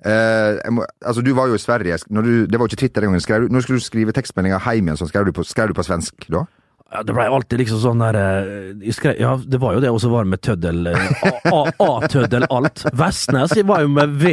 [0.07, 1.98] Eh, må, altså, du var jo i Sverige.
[2.09, 3.20] Du, det var jo ikke Twitter engang.
[3.22, 5.74] Skrev du- Når skulle du skrive tekstmeldinger hjem igjen, så skrev du på, skrev du
[5.74, 6.44] på svensk da?
[6.88, 9.98] Ja, det blei alltid liksom sånn der eh, skrev, Ja, det var jo det, og
[10.01, 10.87] så var det med tøddel.
[10.88, 11.48] eh,
[11.85, 12.81] A-tøddel alt.
[12.96, 14.31] Vestnes var jo med V,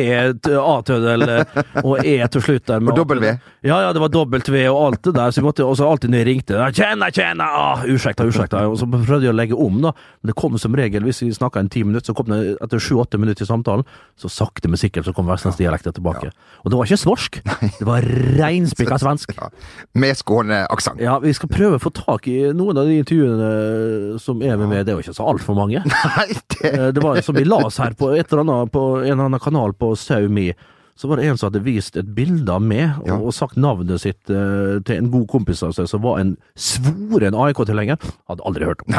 [0.56, 2.80] A-tøddel eh, og E til slutt der.
[2.80, 3.34] med Og W.
[3.68, 5.34] Ja, ja, det var dobbelt V og alt det der.
[5.36, 7.50] Så vi måtte, og så alltid når jeg ringte «Ja, Tjena, tjena!
[7.60, 8.64] Ah, ursäkta, ursäkta.
[8.72, 9.92] Og så prøvde jeg å legge om, da.
[10.24, 12.80] Men det kom som regel, hvis vi snakka en ti minutter, så kom det etter
[12.80, 13.84] sju-åtte minutter i samtalen,
[14.16, 16.32] så sakte, men sikkert så kom vestlandsdialekten tilbake.
[16.64, 17.42] Og det var ikke svorsk,
[17.82, 18.08] det var
[18.40, 19.36] reinspikka svensk.
[19.36, 19.52] Ja.
[20.00, 21.04] Med skåneaksent.
[21.04, 24.70] Ja, vi skal prøve å få tak i noen av de intervjuene som er med
[24.70, 24.86] meg.
[24.86, 25.82] Det er jo ikke så altfor mange.
[26.18, 29.40] Nei, det Eh, Det var som vi las her på, annet, på en eller annen
[29.44, 30.54] kanal på SauMe.
[30.96, 33.18] Så var det en som hadde vist et bilde av meg, og, Ja.
[33.20, 37.36] og sagt navnet sitt uh, til en god kompis av seg, som var en svoren
[37.36, 38.00] AIK-tilhenger.
[38.32, 38.96] Hadde aldri hørt om.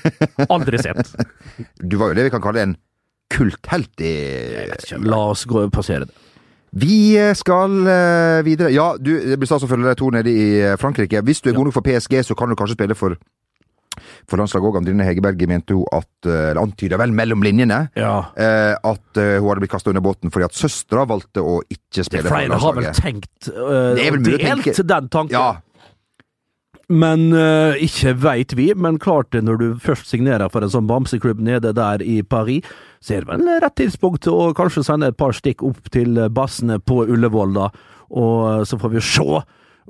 [0.54, 1.10] Aldri sett.
[1.82, 2.76] Du var jo det vi kan kalle en
[3.34, 4.14] kulthelt i
[5.02, 6.14] La oss gå passere det.
[6.72, 8.70] Vi skal eh, videre.
[8.70, 11.22] Ja, du, det blir stas å følge deg to nede i eh, Frankrike.
[11.26, 13.16] Hvis du er god nok for PSG, så kan du kanskje spille for
[14.30, 14.76] for landslaget òg.
[14.78, 18.12] Andrine Hegerberg mente hun at, eh, eller antyda vel mellom linjene, Ja.
[18.38, 22.04] eh, at eh, hun hadde blitt kasta under båten fordi at søstera valgte å ikke
[22.06, 22.54] spille for landslaget.
[22.54, 25.34] flere har vel tenkt uh, Det er vel delt tenke- den tanken.
[25.34, 25.50] Ja,
[26.90, 28.72] Men eh, ikke veit vi.
[28.74, 32.64] Men klart det, når du først signerer for en sånn bamseklubb nede der i Paris,
[33.00, 36.76] så er det vel rett tidspunkt å kanskje sende et par stikk opp til bassene
[36.84, 37.70] på Ullevål, da.
[38.10, 39.40] Og så får vi se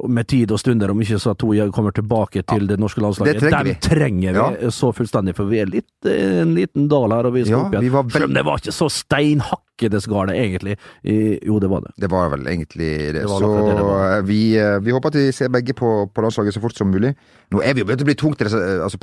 [0.09, 3.40] med tid og stunder, om ikke så at hun kommer tilbake til det norske landslaget.
[3.40, 3.72] det trenger vi.
[3.74, 7.35] Den trenger vi så fullstendig, for vi er litt, eh, en liten dal her, og
[7.35, 7.83] vi skal Ja, opp igjen.
[7.83, 10.76] vi var vel- Selv om det var ikke så steinhakkedes gale, egentlig.
[11.05, 11.92] I, jo, det var det.
[11.98, 13.12] det var vel egentlig det.
[13.14, 16.22] Det så det det eh, vi, eh, vi håper at vi ser begge på, på
[16.22, 17.14] landslaget så fort som mulig.
[17.53, 18.96] Nå er vi jo begynt å bli tungt altså,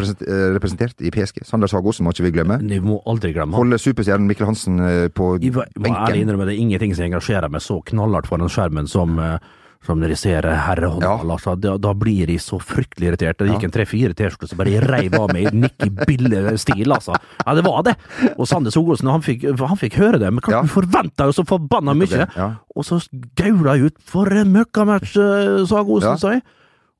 [0.55, 1.43] representert i PSG.
[1.45, 2.59] Sander Sagosen må ikke vi glemme.
[2.61, 3.59] Vi må aldri glemme han.
[3.65, 4.77] Holde superstjernen Mikkel Hansen
[5.13, 5.73] på benken.
[5.75, 9.17] Jeg må ærlig innrømme det er ingenting som engasjerer meg så knallhardt foran skjermen som
[9.19, 9.37] eh,
[9.85, 11.31] som jeg ser herrehåndball.
[11.31, 13.45] Altså, da, da blir de så fryktelig irriterte.
[13.45, 17.15] Det gikk en tre-fire T-skjorter som bare reiv av meg i Nikki Bille-stil, altså.
[17.45, 17.95] Ja, det var det!
[18.37, 20.61] Og Sander Sogosen, han han fikk høre det, men klart, Ja.
[20.61, 22.27] du forventa jo så forbanna mye!
[22.35, 22.49] Ja.
[22.75, 22.99] Og så
[23.35, 26.15] gaula jeg ut for en møkkamatch, eh, sa Gosen, Ja.
[26.17, 26.43] sa jeg.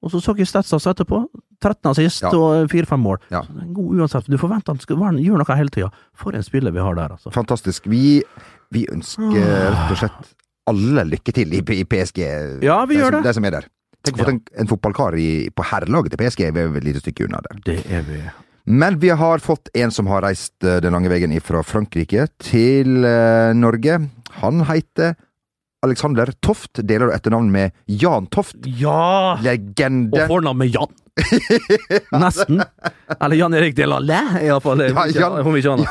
[0.03, 1.25] Og så så jeg Stetsas etterpå.
[1.59, 2.29] 13 assist Ja.
[2.29, 3.17] og 4-5 mål.
[3.31, 3.41] Ja.
[3.73, 4.25] God uansett.
[4.29, 5.89] Du forventer han skal gjøre noe hele tida.
[6.13, 7.31] For en spiller vi har der, altså.
[7.33, 7.87] Fantastisk.
[7.89, 8.21] Vi,
[8.71, 10.35] vi ønsker rett og slett
[10.67, 12.23] alle lykke til i, i PSG.
[12.65, 13.23] Ja, vi de gjør det.
[13.27, 13.69] De som er der.
[14.07, 16.43] Tenk å få en, en fotballkar i, på herrelaget til PSG.
[16.55, 17.63] Vi er et lite stykke unna der.
[17.65, 18.21] Det er vi.
[18.67, 23.05] Men vi har fått en som har reist eh, den lange veien fra Frankrike til
[23.07, 24.01] uh, Norge.
[24.41, 25.15] Han heter
[25.87, 26.81] Alexander Toft.
[26.83, 28.59] Deler du etternavn med Jan Toft.
[28.67, 29.37] Ja!
[29.43, 30.19] Legende.
[30.19, 30.91] Og fornavn med Jan.
[32.23, 32.59] Nesten.
[33.17, 34.83] Eller Jan Erik Delalé, iallfall.
[34.83, 35.39] Ja, Jan.
[35.63, 35.87] Jan,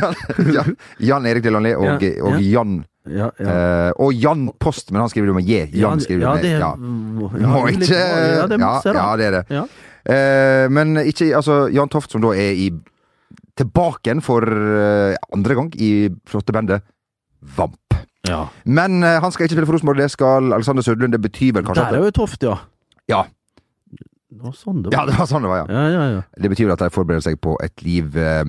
[0.00, 0.16] Jan,
[0.56, 2.40] Jan, Jan Erik Delanlé og, Ja, og ja.
[2.56, 3.52] Jan Ja, ja.
[3.88, 5.70] eh, Og Jan Post, men han skriver jo med J.
[5.80, 9.36] Jan skriver ja, det, med ja, Må ikke Ja, det er ja, ja, det er
[9.38, 9.44] det.
[9.56, 9.64] Ja.
[10.04, 12.70] Eh, men ikke Altså, Jan Toft, som da er i
[13.60, 16.84] tilbake igjen for uh, andre gang i flotte bandet
[17.56, 17.76] Vamp.
[18.28, 18.46] Ja.
[18.64, 21.12] Men uh, han skal ikke spille for Rosenborg, det skal Alexander Sødlund.
[21.12, 22.56] Det betyr vel kanskje Der er jo Toft, ja.
[23.10, 23.24] Ja.
[24.30, 25.10] Det var sånn det Ja, var.
[25.10, 25.66] det var sånn det var, ja.
[25.74, 26.22] Ja, ja, ja.
[26.40, 28.44] Det betyr vel at de forbereder seg på et liv eh,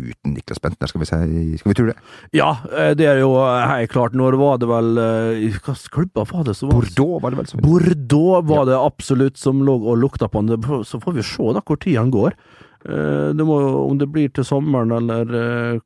[0.00, 1.58] uten Niklas Bentner, skal vi si.
[1.60, 1.96] Skal vi tro det?
[2.36, 4.16] Ja, eh, det er jo eh, helt klart.
[4.16, 7.50] Når var det vel eh, Hvilke klubber var det som var Bordeaux var det vel
[7.50, 10.84] som Bordeaux var det absolutt som lå og lukta på han.
[10.86, 12.36] Så får vi se da hvor tid han går.
[12.80, 15.28] Det må, om det blir til sommeren eller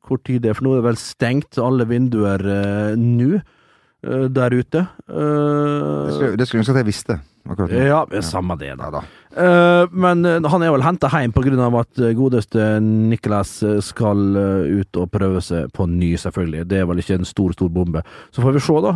[0.07, 2.45] hvor tid det er, for nå er det vel stengt alle vinduer
[2.95, 3.41] nå
[4.05, 4.85] der ute.
[5.09, 7.19] Det skulle, jeg ønske at jeg visste.
[7.49, 7.83] Akkurat nå.
[7.83, 8.87] Ja, samme det, da.
[8.87, 9.03] Ja da.
[9.37, 11.33] Eh, men eh, han er vel henta hjem
[11.65, 16.67] av at eh, godeste Niklas eh, skal ut og prøve seg på ny, selvfølgelig.
[16.71, 18.05] Det er vel ikke en stor, stor bombe.
[18.31, 18.93] Så får vi se, da,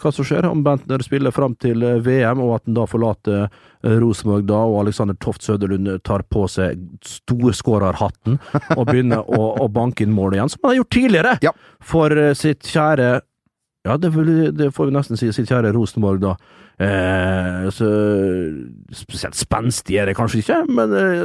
[0.00, 0.48] hva som skjer.
[0.48, 3.44] Om Bentner spiller fram til VM, og at han da forlater
[3.82, 8.38] Rosenborg da, og Alexander Toft Søderlund tar på seg storskårerhatten
[8.76, 11.52] og begynner å, å banke inn mål igjen, som han har gjort tidligere Ja.
[11.82, 13.10] for sitt kjære
[13.82, 14.12] ja, det,
[14.54, 15.32] det får vi nesten si.
[15.34, 16.36] Sitt kjære Rosenborg, da.
[16.82, 17.88] Eh, så
[18.92, 21.22] Spesielt spenstig er det kanskje ikke, men eh,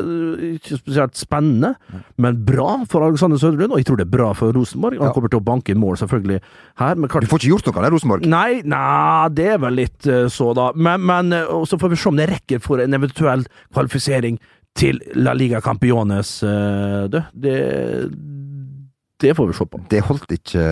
[0.57, 1.73] ikke spesielt spennende.
[2.21, 4.99] Men bra for Alexander Søderlund, og jeg tror det er bra for Rosenborg.
[5.01, 5.13] Han Ja.
[5.15, 6.39] kommer til å banke inn mål, selvfølgelig,
[6.79, 6.95] her.
[6.95, 8.25] Men Du får ikke gjort noe der, Rosenborg.
[8.29, 10.69] Nei, nei, det er vel litt eh, så, da.
[10.75, 11.31] Men, men
[11.67, 13.43] så får vi se om det rekker for en eventuell
[13.73, 14.39] kvalifisering
[14.77, 16.39] til La Liga Campiones.
[16.41, 17.57] du, det
[19.19, 19.79] Det får vi se på.
[19.89, 20.65] Det holdt ikke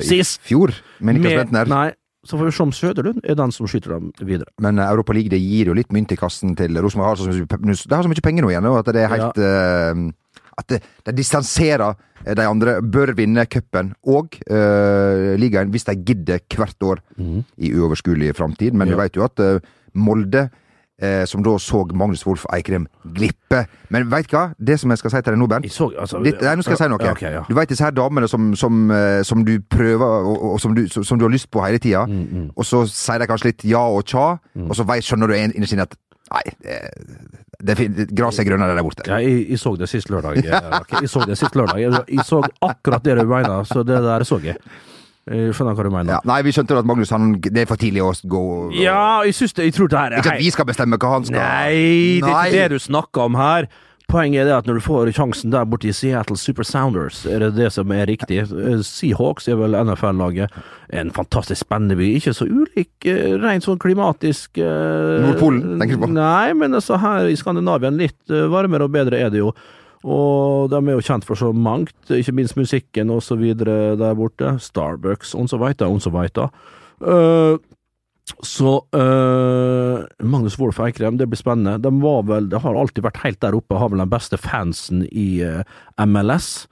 [0.00, 0.40] i Sist.
[0.48, 1.68] fjor men ikke Med-.
[1.68, 1.90] Nei,
[2.24, 4.46] så får vi se om Søderlund er den som skyter dem videre.
[4.62, 7.16] Men eh, Europa League det gir jo litt mynt i kassen til Rosenborg.
[7.16, 10.02] Har så de har så mye penger nå igjen, at det er helt eh,
[10.60, 12.76] At det, de distanserer eh, de andre.
[12.84, 17.00] Bør vinne cupen og uh, ligaen hvis de gidder hvert år
[17.58, 18.74] i uoverskuelig framtid.
[18.76, 18.94] Men Ja.
[18.94, 19.58] vi vet jo at uh,
[19.94, 20.50] Molde
[21.02, 22.86] eh, som da så Magnus Wolff Eikrem
[23.16, 23.64] glippe.
[23.92, 24.48] Men veit hva?
[24.58, 26.76] Det som jeg skal si til deg nå, Bernt så, altså, Litt, nei, nå skal
[26.76, 27.10] jeg si noe.
[27.12, 27.42] Okay, ja.
[27.48, 30.86] Du veit disse her damene som, som, eh, som du prøver, og, og som, du,
[30.92, 33.80] som, du har lyst på hele tida, Mm, og så sier de kanskje litt ja
[33.88, 34.24] og tja,
[34.66, 35.94] og så vet, skjønner du innerst inne at
[36.32, 36.78] nei, det,
[37.62, 39.04] det, det, gresset er grønnere der borte.
[39.08, 40.38] Ja, jeg, jeg så det sist lørdag.
[40.46, 40.86] Jeg.
[41.02, 41.80] Jeg så det sist lørdag.
[41.82, 44.58] Jeg, jeg så akkurat det du mener, så det der så jeg.
[45.30, 46.16] Jeg skjønner hva du mener.
[46.16, 48.42] Ja, nei, vi skjønte at Magnus han, det er for tidlig å gå
[48.74, 49.68] Ja, jeg synes det.
[49.70, 52.32] Jeg tror det her er Ikke at vi skal bestemme hva han skal Nei, det
[52.32, 53.70] er ikke det du snakker om her.
[54.12, 57.40] Poenget er det at når du får sjansen der borte i Seattle Super Sounders, er
[57.40, 58.42] det det som er riktig.
[58.44, 60.52] Eh, Seahawks er vel NFL-laget.
[60.92, 62.10] En fantastisk spennende by.
[62.18, 66.10] Ikke så ulik eh, rent sånn klimatisk eh, Nordpolen, tenker du på?
[66.18, 69.54] Nei, men altså her i Skandinavia litt varmere og bedre er det jo.
[70.02, 74.16] Og de er jo kjent for så mangt, ikke minst musikken og så videre der
[74.18, 74.56] borte.
[74.62, 76.48] Starbucks, og så veita, og så veita.
[77.02, 77.58] Uh,
[78.46, 81.78] så uh, Magnus Wolff Eikrem, det blir spennende.
[81.82, 85.06] De var vel, det har alltid vært helt der oppe, har vel den beste fansen
[85.10, 85.62] i uh,
[86.06, 86.66] MLS.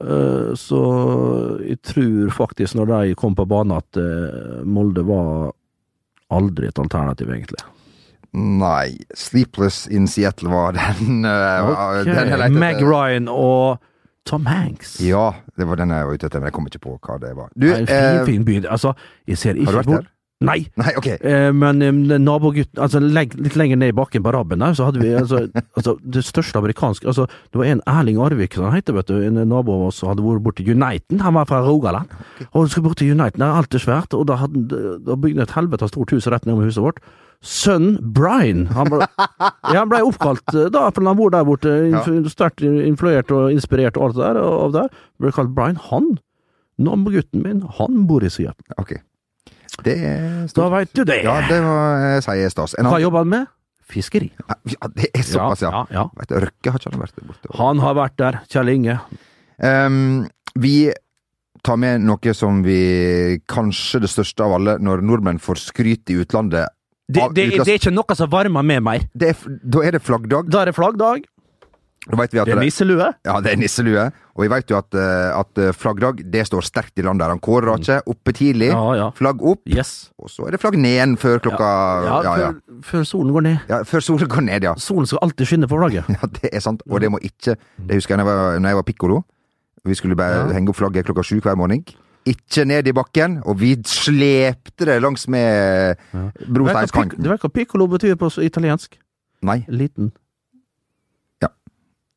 [0.00, 0.78] Øh, så
[1.60, 3.98] jeg tror faktisk, når de kom på banen, at
[4.64, 5.50] Molde var
[6.32, 7.60] aldri et alternativ, egentlig.
[8.32, 8.98] Nei.
[9.16, 12.82] Sleepless in Seattle var den, uh, Ok, den Meg.
[12.84, 13.80] Ryan og
[14.28, 15.00] Tom Hanks.
[15.02, 17.34] Ja, det var den jeg var ute etter, men jeg kom ikke på hva det
[17.36, 17.50] var.
[17.56, 18.62] Du, Nei, en fin, eh, fin by.
[18.70, 18.94] Altså,
[19.26, 20.10] jeg ser ikke har du vært der?
[20.40, 20.60] Nei.
[20.80, 21.18] Nei, okay.
[21.20, 24.86] Eh, men um, nabogutten altså, legg, Litt lenger ned i bakken på Rabben der, så
[24.88, 25.42] hadde vi altså,
[25.76, 29.18] altså, det største amerikanske altså, Det var en Erling Arvik som han heter, vet du,
[29.20, 31.20] en nabo av oss som hadde vært borti Uniten.
[31.20, 32.08] Han var fra Rogaland.
[32.52, 35.48] Og han skulle bort til Uniten, det er svært, og da hadde da bygde han
[35.48, 37.04] et helvetes stort hus rett ned om huset vårt.
[37.40, 39.06] Sønnen Brian han ble,
[39.72, 43.54] ja, han ble oppkalt eh, da, for han bor der borte, inf sterkt influert og
[43.54, 44.90] inspirert og alt det der, og der.
[45.22, 45.78] Ble kalt Brian.
[45.88, 46.10] Han,
[46.80, 48.76] nabogutten min, han bor i Seattle.
[48.80, 48.98] Ok.
[49.86, 50.72] Det er Da stort.
[50.74, 51.22] veit du det.
[51.24, 52.76] Ja, det var, eh, sier stas.
[52.76, 53.46] Hva jobber han med?
[53.90, 54.28] Fiskeri.
[54.46, 55.70] Ja, det er såpass, ja.
[55.72, 56.02] ja, ja.
[56.20, 57.54] Vet du, Røkke har ikke han vært der borte?
[57.58, 58.98] Han har vært der, Kjell Inge.
[59.58, 60.28] Um,
[60.60, 60.92] vi
[61.66, 66.20] tar med noe som vi Kanskje det største av alle, når nordmenn får skryt i
[66.22, 66.68] utlandet.
[67.10, 69.04] Det, det, det er ikke noe som varmer med mer.
[69.14, 70.48] det er, da er det flaggdag.
[70.50, 71.26] Da er det flaggdag,
[72.10, 73.10] det er nisselue.
[73.28, 74.06] Ja, det er nisselue.
[74.34, 77.28] Og vi vet jo at, eh, at eh, flaggdag det står sterkt i landet.
[77.28, 77.98] Han kårer ikke.
[78.08, 79.08] oppe tidlig, Ja, ja.
[79.18, 80.10] flagg opp, Yes.
[80.18, 81.68] og så er det flagg ned igjen før klokka
[82.06, 82.48] Ja, ja, ja.
[82.80, 83.58] Før, før solen går ned.
[83.68, 84.74] ja, Før solen går ned, ja.
[84.80, 86.08] Solen skal alltid skinne på flagget.
[86.16, 86.82] Ja, det er sant.
[86.88, 89.20] Og det må ikke Det husker jeg når jeg var, når jeg var pikkolo.
[89.84, 91.84] Vi skulle bare henge opp flagget klokka sju hver morgen.
[92.28, 97.22] Ikke ned i bakken, og vi slepte det langs med hva brosteinskanten.
[97.22, 98.98] du vet hva piccolo betyr på italiensk?
[99.42, 100.12] Nei, Liten.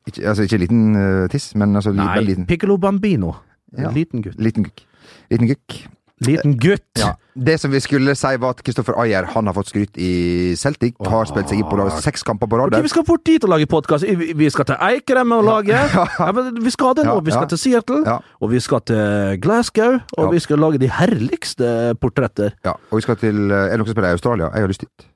[0.06, 2.46] ikke, altså ikke liten uh, tiss, men altså Nei, veldig liten.
[2.46, 3.32] piccolo bambino.
[3.78, 3.90] Ja.
[3.90, 4.36] liten gutt.
[4.38, 4.84] Liten gukk.
[5.30, 5.78] Liten gukk.
[6.22, 6.84] Liten gutt.
[7.00, 7.16] Ja.
[7.34, 10.94] Det som vi skulle si, var at Kristoffer Ayer han har fått skryt i Celtic.
[11.02, 12.70] Har spilt seg inn på lag- seks kamper på rad.
[12.70, 14.06] Okay, vi skal fort dit og lage podkast.
[14.06, 15.74] Vi skal til Eikrem og lage.
[16.20, 17.16] Ja, men vi skal det nå.
[17.26, 17.50] Vi skal ja.
[17.50, 18.18] til Seattle, Ja.
[18.40, 20.30] og vi skal til Glasgow, og Ja.
[20.30, 22.54] vi skal lage de herligste portretter.
[22.64, 24.52] Ja, og vi skal til eh, Er det noen som spiller i Australia?
[24.54, 25.08] Jeg har lyst dit.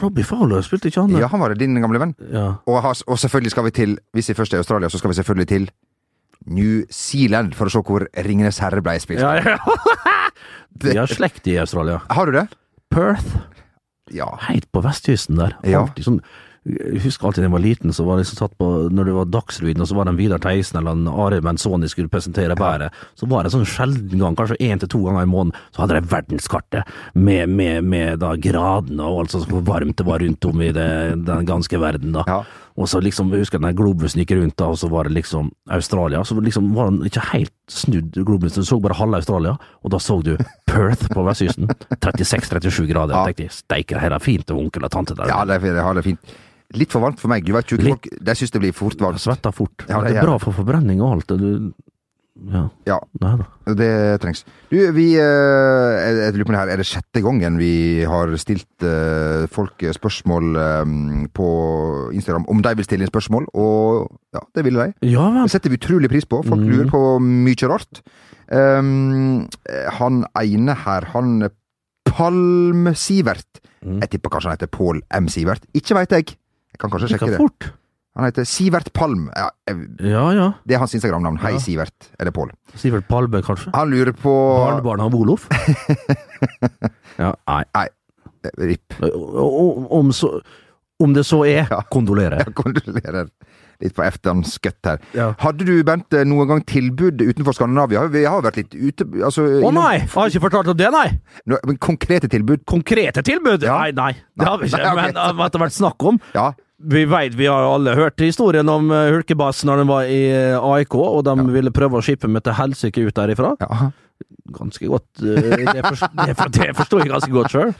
[0.00, 1.30] Robbie Fowler, spilte ikke han Ja, det?
[1.32, 2.14] han var din gamle venn.
[2.32, 2.52] Ja.
[2.66, 5.14] Og, og selvfølgelig skal vi til Hvis vi først er i Australia, så skal vi
[5.18, 5.70] selvfølgelig til
[6.46, 9.22] New Zealand for å se hvor Ringenes herre ble spilt.
[9.22, 9.58] Ja, ja.
[10.84, 12.00] Vi har slekt i Australia.
[12.08, 12.46] Har du det?
[12.92, 13.40] Perth.
[14.14, 14.32] Ja.
[14.48, 15.58] Helt på vestkysten der.
[15.66, 15.84] Ja.
[16.00, 16.22] Sånn
[16.68, 19.14] jeg husker alltid da jeg var liten, så var det liksom satt på Når det
[19.16, 22.56] var Dagsrevyen, og så var det en Vidar Theisen eller en Are Menzoni skulle presentere
[22.58, 25.82] været, så var det sånn sjelden gang, kanskje én til to ganger i måneden, så
[25.82, 30.20] hadde de verdenskartet med, med, med da gradene og alt sånt, hvor varmt det var
[30.20, 30.90] rundt om i det,
[31.24, 32.26] den ganske verden, da.
[32.28, 32.42] Ja.
[32.78, 35.50] Og så liksom, jeg husker den globusen gikk rundt, da, og så var det liksom
[35.74, 36.22] Australia.
[36.24, 40.00] Så liksom var den ikke helt snudd, globusen, du så bare halve Australia, og da
[40.02, 40.36] så du
[40.70, 41.70] Perth på vestkysten.
[41.98, 43.16] 36-37 grader.
[43.16, 43.26] Ja.
[43.30, 45.32] Jeg tenkte, steike, her er fint, og onkel og tante der.
[45.32, 46.34] Ja, det, er, fint.
[46.78, 47.46] Litt for varmt for meg.
[47.46, 49.22] Du vet, tjukke folk de syns det blir fort Jeg varmt.
[49.22, 49.86] svetter fort.
[49.88, 51.34] Ja, det det, er bra for forbrenning og alt.
[51.34, 51.72] Du,
[52.48, 52.62] ja.
[52.86, 53.74] Ja, Nei da.
[53.76, 53.88] det
[54.22, 54.44] trengs.
[54.70, 58.86] Du, vi eh, Jeg lurer på det her, er det sjette gangen vi har stilt
[58.86, 60.94] eh, folk spørsmål eh,
[61.36, 61.48] på
[62.16, 65.10] Instagram om de vil stille inn spørsmål, og ja, det ville de.
[65.12, 65.28] Ja.
[65.42, 66.42] Det setter vi utrolig pris på.
[66.46, 66.70] Folk Mm.
[66.72, 68.00] lurer på mye rart.
[68.50, 69.46] Um,
[70.00, 71.50] han ene her, han
[72.08, 73.46] Palm-Sivert
[73.80, 73.96] Mm.
[74.02, 75.28] Jeg tipper kanskje han heter Pål M.
[75.32, 75.62] Sivert.
[75.72, 76.34] Ikke veit jeg.
[76.68, 77.38] Jeg kan kanskje sjekke det.
[77.40, 77.70] fort?
[78.20, 79.30] Han heter Sivert Palm.
[79.32, 80.48] Ja, jeg- Ja ja.
[80.68, 81.38] det er hans Instagram-navn.
[81.40, 81.54] Hei.
[81.58, 82.10] Sivert.
[82.20, 82.50] Eller Pål.
[82.76, 83.72] Sivert Palme, kanskje?
[83.74, 85.46] Han lurer på Barnebarnet av Olof?
[87.22, 87.62] ja, nei.
[87.76, 87.88] Nei,
[88.72, 89.00] RIP.
[89.00, 90.34] Om, så,
[91.00, 92.44] om det så er, kondolerer.
[92.44, 93.28] Ja, kondolerer
[93.80, 94.98] litt på Eftans skøtt her.
[95.40, 98.02] Hadde du, Bent, noen gang tilbud utenfor Skandinavia?
[98.12, 100.02] Vi har vært litt ute altså, Å innom- nei!
[100.12, 101.06] Har ikke fortalt om det, nei!
[101.48, 102.66] No- men Konkrete tilbud?
[102.68, 103.64] Konkrete tilbud?
[103.64, 104.10] Nei, nei.
[104.36, 104.82] Det har vi ikke.
[104.84, 105.00] Nei, okay.
[105.00, 105.24] Men det
[105.56, 106.20] har vært snakk om.
[106.36, 106.50] Ja.
[106.80, 110.56] Vi vet, vi har alle hørt historien om eh, Hulkebass når den var i eh,
[110.56, 113.56] AIK, og de ville prøve å skippe meg til helsike ut derifra.
[113.60, 113.90] ja.
[114.50, 115.06] Ganske godt.
[115.22, 117.72] eh, Det, forst, det, for, det forstår jeg ganske godt sjøl.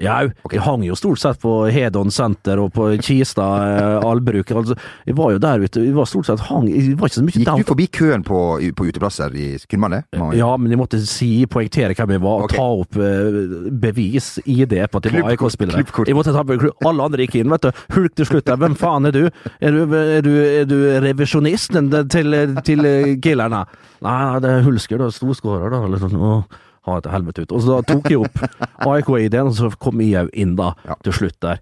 [0.00, 4.50] Jau, jeg hang jo stort sett på Hedon senter og på Kista eh, allbruk.
[4.52, 4.76] Altså,
[5.08, 7.36] jeg var jo der ute, Jeg var stort sett hang Jeg var ikke så mye
[7.36, 8.40] Gikk du forbi køen på,
[8.76, 10.02] på uteplasser i Kunne man det?
[10.36, 12.60] Ja, men jeg måtte si, poengtere hvem jeg var, og okay.
[12.60, 15.84] ta opp eh, bevis, ID, på at jeg var AIK-spiller.
[16.08, 17.82] Jeg måtte ta på Alle andre gikk inn, vet du.
[17.96, 18.60] Hulk til slutt der.
[18.60, 19.24] Hvem faen er du?
[19.60, 22.88] Er du, er du, er du revisjonisten til, til
[23.24, 23.64] killerne?
[24.06, 25.10] Nei, det er Hulsker, da.
[25.14, 25.82] Storskårer, da.
[25.88, 26.14] Eller sånn.
[26.16, 26.34] Å,
[26.86, 27.52] ha det til helvete ut.
[27.56, 28.36] Og så da tok jeg opp
[28.86, 30.94] AIK-ID-en, og så kom jeg inn da, Ja.
[31.02, 31.58] til slutt der.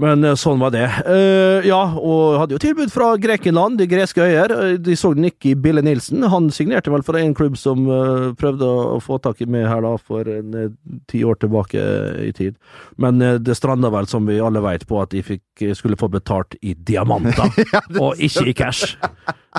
[0.00, 0.86] Men eh, sånn var det.
[1.04, 4.54] Uh, ja, og hadde jo tilbud fra Grekenland, de greske øyer.
[4.56, 6.24] Eh, De så den ikke i Bille Nilsen.
[6.32, 9.84] Han signerte vel for en klubb som uh, prøvde å få tak i meg her
[9.84, 10.70] da for en uh,
[11.12, 11.84] ti år tilbake
[12.24, 12.56] i tid.
[12.96, 15.44] Men det stranda vel, som vi alle veit, på at de fikk,
[15.76, 17.52] skulle få betalt i diamanter,
[18.02, 18.96] og ikke i cash.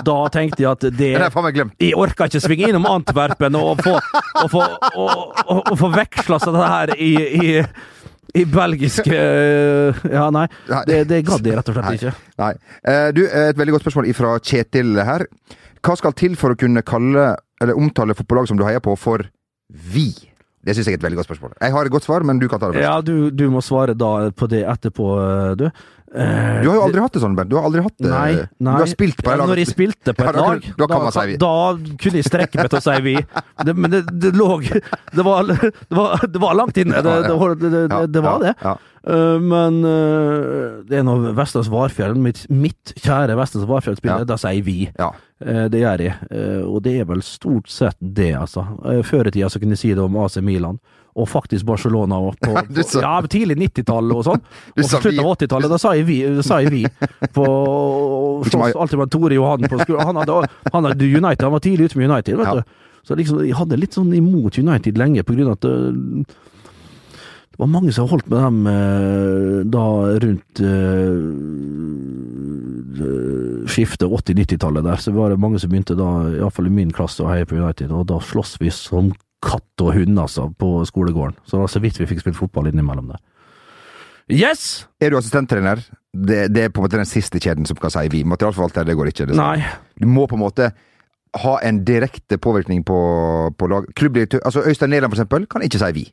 [0.04, 3.94] Da tenkte jeg at det jeg orka ikke svinge innom Antwerpen og få,
[4.42, 4.64] og få,
[4.98, 5.12] og,
[5.46, 7.52] og, og få veksla seg det her i, i,
[8.34, 9.14] i belgiske
[10.10, 10.46] Ja, nei.
[10.70, 10.82] Nei.
[10.88, 11.94] Det, det gadd jeg rett og slett Nei.
[12.00, 12.12] ikke.
[12.42, 12.52] Nei.
[12.90, 15.26] Eh, Du, et veldig godt spørsmål fra Kjetil her.
[15.84, 19.26] Hva skal til for å kunne kalle eller omtale fotballag som du heier på, for
[19.70, 20.08] vi?
[20.64, 21.56] Det syns jeg er et veldig godt spørsmål.
[21.60, 22.86] Jeg har et godt svar, men du kan ta det først.
[22.86, 25.08] Ja, du, du må svare da på det etterpå,
[25.60, 25.66] du.
[26.14, 27.50] Eh, Du har jo aldri hatt det sånn, Bernt.
[27.50, 28.10] Du har aldri hatt det.
[28.10, 28.74] Nei, nei.
[28.78, 29.50] Du har spilt på et Ja, lag.
[29.50, 31.52] Når jeg spilte på Ja, et lag, ja, lag, da da, si da
[32.04, 33.14] kunne jeg strekke meg til å si vi.
[33.66, 37.02] Det, men det, det lå det var, det, var, det var langt inne.
[37.02, 38.76] Det, det, det, det, Ja, det var ja, det.
[39.04, 44.28] Uh, men uh, det er nå Vestlands Varfjell, mitt, mitt kjære Vestlands Varfjell-spiller, Ja.
[44.30, 44.78] da sier vi.
[44.96, 45.10] Ja.
[45.44, 46.14] Uh, det gjør jeg,
[46.64, 48.64] og det er vel stort sett det, altså.
[49.04, 50.78] Før i tida så kunne jeg si det om AC Milan.
[51.14, 54.40] Og faktisk Barcelona og på, på sa- ja, tidlig 90-tall og sånn.
[54.74, 56.16] Og på slutten av 80-tallet, da sa jeg vi.
[56.42, 56.80] Sa jeg vi
[57.36, 57.44] på,
[58.48, 60.08] Ikke alltid med Tore Johan på skolen.
[60.08, 60.40] Han hadde,
[60.72, 62.56] han hadde United, han var tidlig ute med United, vet Ja.
[62.64, 62.80] du.
[63.04, 66.34] Så liksom, jeg hadde litt sånn imot United lenge, på grunn av at
[67.54, 69.82] det var mange som holdt med dem eh, da
[70.24, 71.28] rundt uh,
[73.70, 74.98] skiftet 80-90-tallet der.
[74.98, 77.94] Så var det mange som begynte da, iallfall i min klasse, å heie på United,
[77.94, 79.12] og da slåss vi som
[79.44, 81.38] katt og hund, altså, på skolegården.
[81.46, 83.22] Så det var så vidt vi fikk spilt fotball innimellom der.
[84.34, 84.88] Yes!
[84.98, 85.78] Er du assistenttrener?
[86.10, 88.24] Det, det er på en måte den siste kjeden som kan si vi.
[88.26, 89.28] Materialforvalter, det går ikke.
[89.30, 89.60] Det Nei.
[90.00, 90.72] Du må på en måte
[91.44, 92.98] ha en direkte påvirkning på,
[93.54, 93.86] på lag.
[93.94, 96.04] Klubbdirektør Altså Øystein Næland, for eksempel, kan ikke si vi.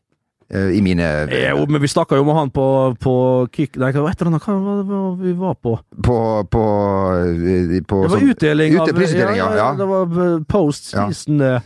[0.54, 2.66] Eh, I mine Jo, men vi snakka jo med han på,
[3.00, 3.14] på
[3.56, 3.78] kick...
[3.82, 5.78] Nei, hva var det, hva var det vi var på?
[6.04, 6.18] På,
[6.52, 6.64] på,
[7.18, 9.70] eh, på Det var sånn- utdeling av prisutdeling, ja, ja.
[9.80, 11.08] Det var eh, post Ja.
[11.10, 11.62] season, eh,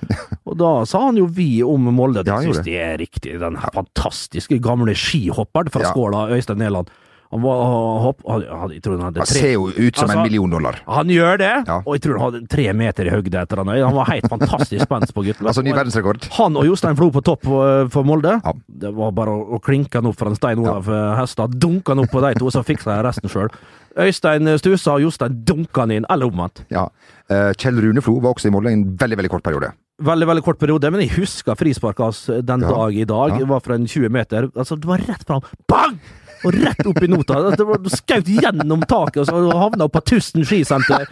[0.45, 2.21] og da sa han jo vi om Molde.
[2.25, 3.39] Ja, Det ja, syns de er riktig.
[3.41, 5.91] Den fantastiske gamle skihopperen fra Ja.
[5.93, 6.89] Skåla, Øystein Næland.
[7.35, 7.61] Han var
[8.05, 8.21] hopp...
[8.31, 10.53] Han, han, jeg tror han hadde Han tre ser jo ut som Altså, en million
[10.55, 10.77] dollar.
[10.87, 11.77] Han gjør det, Ja.
[11.83, 13.71] og jeg tror han hadde tre meter i høgde etter han.
[13.75, 15.49] Han var helt fantastisk spent på gutten.
[15.51, 16.29] Altså ny verdensrekord.
[16.39, 18.37] Han og Jostein Flo på topp for, for Molde.
[18.39, 18.53] Ja.
[18.85, 21.03] Det var bare å, å klinke han opp for en Stein Olav ja.
[21.19, 21.59] Hestad.
[21.59, 23.51] Dunke han opp på de to, så fiksa jeg resten sjøl.
[23.95, 26.63] Øystein stussa, og Jostein dunka han inn, eller omvendt.
[26.73, 26.87] Ja.
[27.31, 29.71] Eh, Kjell Rune Flo var også i Molde en veldig, veldig kort periode.
[30.03, 32.73] Veldig veldig kort periode, men jeg husker frisparket hans den Ja.
[32.75, 33.29] dag i dag.
[33.31, 33.37] Ja.
[33.39, 34.49] Det var fra en 20 meter.
[34.55, 35.41] Altså, det var rett fram.
[35.71, 35.99] Bang!
[36.45, 37.39] Og rett opp i nota.
[37.55, 41.05] Du skjøt gjennom taket og så havna på Tusten skisenter.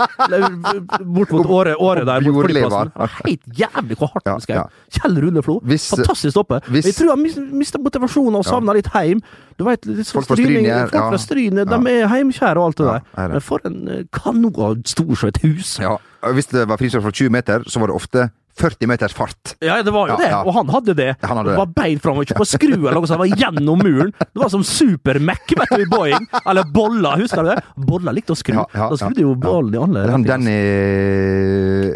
[1.04, 2.22] Bort mot året, året der.
[2.28, 2.92] Mot flyplassen.
[3.24, 4.78] Helt jævlig hvor hardt han skjøt.
[5.00, 5.60] Kjell Rune Flo.
[5.64, 6.62] Fantastisk stoppe.
[6.74, 9.22] jeg tror han mis- mista motivasjonen og savna litt heim.
[9.58, 10.86] Du vet, litt sånn Folk fra Stryne, ja.
[10.90, 13.02] Folk fra Stryn, de er heimkjære og alt det der.
[13.22, 13.28] er.
[13.36, 15.76] Men for en eh, kanon stor som et hus.
[15.80, 15.98] Ja.
[16.34, 18.30] Hvis det var frispark fra 20 meter, så var det ofte
[18.60, 19.56] 40 meters fart.
[19.64, 20.42] Ja, det var jo Ja, det, ja.
[20.46, 21.10] og han hadde det.
[21.24, 23.82] Han hadde det var bein fram, ikke på skru eller noe sånt, det var gjennom
[23.82, 24.12] muren.
[24.20, 26.28] Det var som Super-Mac, i Boeing.
[26.46, 27.64] Eller Bolla, husker du det?
[27.90, 28.56] Bolla likte å skru.
[28.60, 30.28] Ja, ja, da skrudde jo ballen i alle Han.
[30.28, 30.58] Danny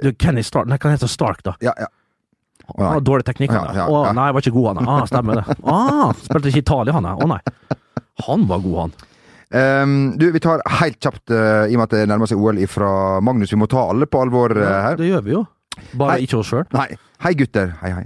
[0.03, 1.55] Du, Kenny Stark, nei, hva heter Stark, da?
[1.61, 1.91] Ja, ja.
[2.67, 3.69] Oh, Han har dårlig teknikk, han.
[3.77, 4.89] Ja, Å, nei, var ikke god, han.
[4.91, 5.59] Ah, stemmer det.
[5.63, 7.05] Ah, spilte ikke Italia, han.
[7.13, 7.39] Å nei.
[8.27, 8.97] Han var god, han.
[9.47, 12.59] Um, du, vi tar helt kjapt, uh, i og med at det nærmer seg OL
[12.67, 12.89] fra
[13.23, 13.53] Magnus.
[13.53, 14.97] Vi må ta alle på alvor uh, her.
[14.99, 15.45] Det gjør vi jo.
[15.97, 16.25] Bare Hei.
[16.27, 16.65] ikke oss sjøl.
[16.73, 16.87] Nei.
[17.23, 17.73] Hei, gutter.
[17.81, 18.05] Hei, hei.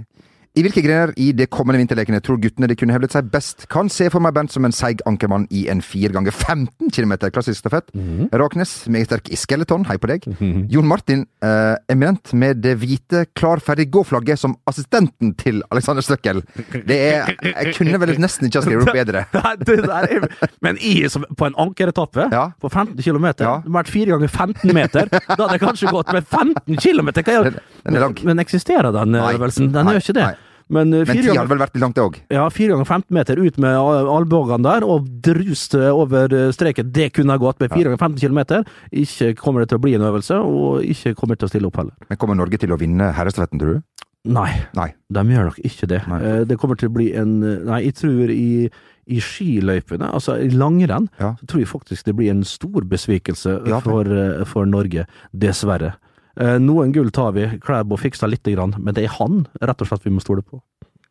[0.52, 3.62] I hvilke grener i de kommende vinterlekene tror guttene de kunne hevdet seg best?
[3.72, 7.14] Kan se for meg Bent som en seig ankermann i en 4 ganger 15 km
[7.32, 7.88] klassisk stafett.
[8.36, 10.26] Raknes, meget sterk i skeleton, hei på deg.
[10.68, 16.42] Jon Martin, eh, eminent med det hvite klar ferdig gå-flagget som assistenten til Alexander Støkkel.
[16.84, 19.24] Det er Jeg kunne vel nesten ikke ha skrevet opp bedre.
[19.64, 20.28] det, det er,
[20.60, 22.50] men i, som, på en ankeretappe Ja.
[22.60, 23.32] på 15 km, Ja.
[23.64, 27.08] det har vært 4 ganger 15 meter, da hadde jeg kanskje gått med 15 km!
[27.24, 27.60] Den- den.
[27.88, 29.72] Men, men eksisterer den øvelsen?
[29.72, 30.28] Den Nei, gjør ikke det.
[30.28, 30.41] nei.
[30.72, 32.14] Men, eh, Men ti hadde vel vært litt langt, det òg.
[32.32, 36.90] ja, 4 ganger 15 meter ut med al- albuene der, og drust over eh, streken.
[36.92, 38.64] Det kunne ha gått med 4 ganger 15 km.
[38.92, 41.76] Ikke kommer det til å bli en øvelse, og ikke kommer til å stille opp
[41.76, 41.92] heller.
[42.08, 43.82] Men kommer Norge til å vinne herrestafetten, tror du?
[44.24, 44.52] Nei.
[44.78, 44.92] Nei.
[45.10, 46.00] De gjør nok ikke det.
[46.08, 46.20] Nei.
[46.22, 48.70] Eh, Det kommer til å bli en Nei, jeg tror i,
[49.10, 51.34] i skiløypene, altså i langrenn, Ja.
[51.40, 54.04] så tror jeg faktisk det blir en stor besvikelse Ja, for,
[54.46, 55.06] for Norge.
[55.36, 55.94] Dessverre.
[56.40, 57.46] Eh, Noen gull tar vi.
[57.62, 60.62] Klæbo fiksa lite grann, men det er han rett og slett vi må stole på.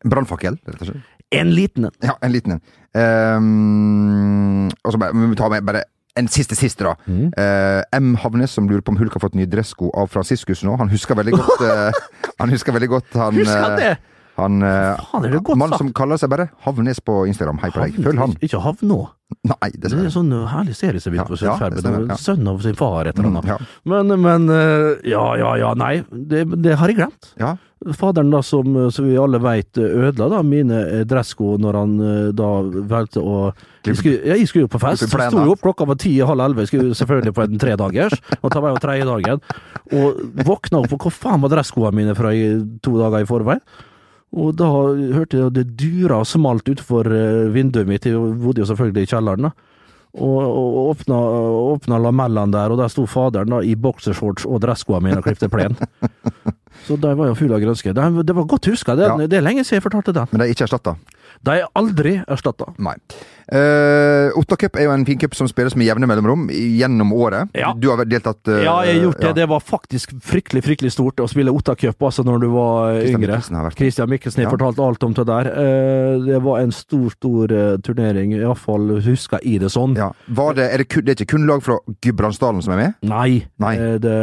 [0.01, 1.09] Brannfakkel, rett og slett.
[1.31, 1.95] En liten en.
[2.03, 2.61] Ja, en liten en.
[2.91, 5.85] Um, og så bare, vi tar med bare
[6.19, 6.95] en siste siste, da.
[7.07, 7.29] Mm.
[7.37, 8.15] Uh, M.
[8.19, 10.75] Havnes, som lurer på om Hulk har fått nye dressko av Franciscus nå.
[10.81, 12.01] Han husker veldig godt uh,
[12.41, 13.93] Han husker veldig godt han Husker han det?
[14.39, 17.59] Han eh, Faen, er det godt Mann som kaller seg bare Havnes på Instagram.
[17.61, 17.99] Hei på deg.
[18.01, 18.35] Følg han.
[18.41, 19.03] Ikke Havnå.
[19.47, 22.17] Nei, Det er en sånn uh, herlig serie som begynte på ja, det ja.
[22.19, 23.49] Sønn av sin far, et eller annet.
[23.53, 23.57] Ja.
[23.89, 26.01] Men, men uh, Ja, ja, ja, nei.
[26.11, 27.33] Det, det har jeg glemt.
[27.41, 27.55] ja.
[27.97, 32.27] Faderen, da, som, som vi alle veit, ødela da mine eh, dressko når han eh,
[32.37, 32.49] da
[32.91, 33.39] valgte å
[33.87, 35.07] jeg skulle, ja, jeg skulle jo på fest.
[35.09, 38.13] Sto jo opp klokka var ti-halv elleve, skulle selvfølgelig på en tredagers.
[38.43, 39.41] Og ta meg jo tredje dagen.
[39.97, 42.35] Og våkna opp, og hvor faen var dresskoene mine fra
[42.85, 43.65] to dager i forveien?
[44.31, 44.67] Og da
[45.15, 48.05] hørte jeg at det dura og smalt utenfor eh, vinduet mitt.
[48.07, 49.51] Jeg bodde jo selvfølgelig i kjelleren, da.
[50.11, 51.17] Og, og åpna,
[51.71, 55.47] åpna lamellene der, og der sto faderen da i boksershorts og dresskoene mine og klipte
[55.51, 55.77] plen.
[56.87, 57.93] Så de var jo fulle av grønske.
[57.95, 58.95] Det, det var godt huska.
[58.99, 59.15] Det, Ja.
[59.27, 60.27] det er lenge siden jeg fortalte den.
[60.31, 60.95] Men de er ikke erstatta.
[61.43, 62.67] De er aldri erstatta.
[62.77, 62.95] Nei.
[63.51, 67.49] Uh, Otta Cup er jo en fin cup som spilles med jevne mellomrom gjennom året.
[67.57, 67.73] Ja.
[67.75, 69.27] Du har vel deltatt uh, Ja, jeg har gjort det.
[69.27, 69.33] ja.
[69.41, 73.17] Det var faktisk fryktelig fryktelig stort å spille Otta Cup altså når du var Christian
[73.17, 73.33] yngre.
[73.33, 74.53] Mikkelsen har vært Christian Mikkelsen har Ja.
[74.55, 75.49] fortalt alt om det der.
[75.51, 78.37] Uh, Det var en stor, stor uh, turnering.
[78.39, 79.97] Iallfall husker jeg det sånn.
[79.99, 80.11] Ja.
[80.29, 82.93] Var det, er det, kun, det er ikke kun lag fra Gudbrandsdalen som er med?
[83.11, 83.73] Nei, Nei.
[83.75, 84.15] eh, det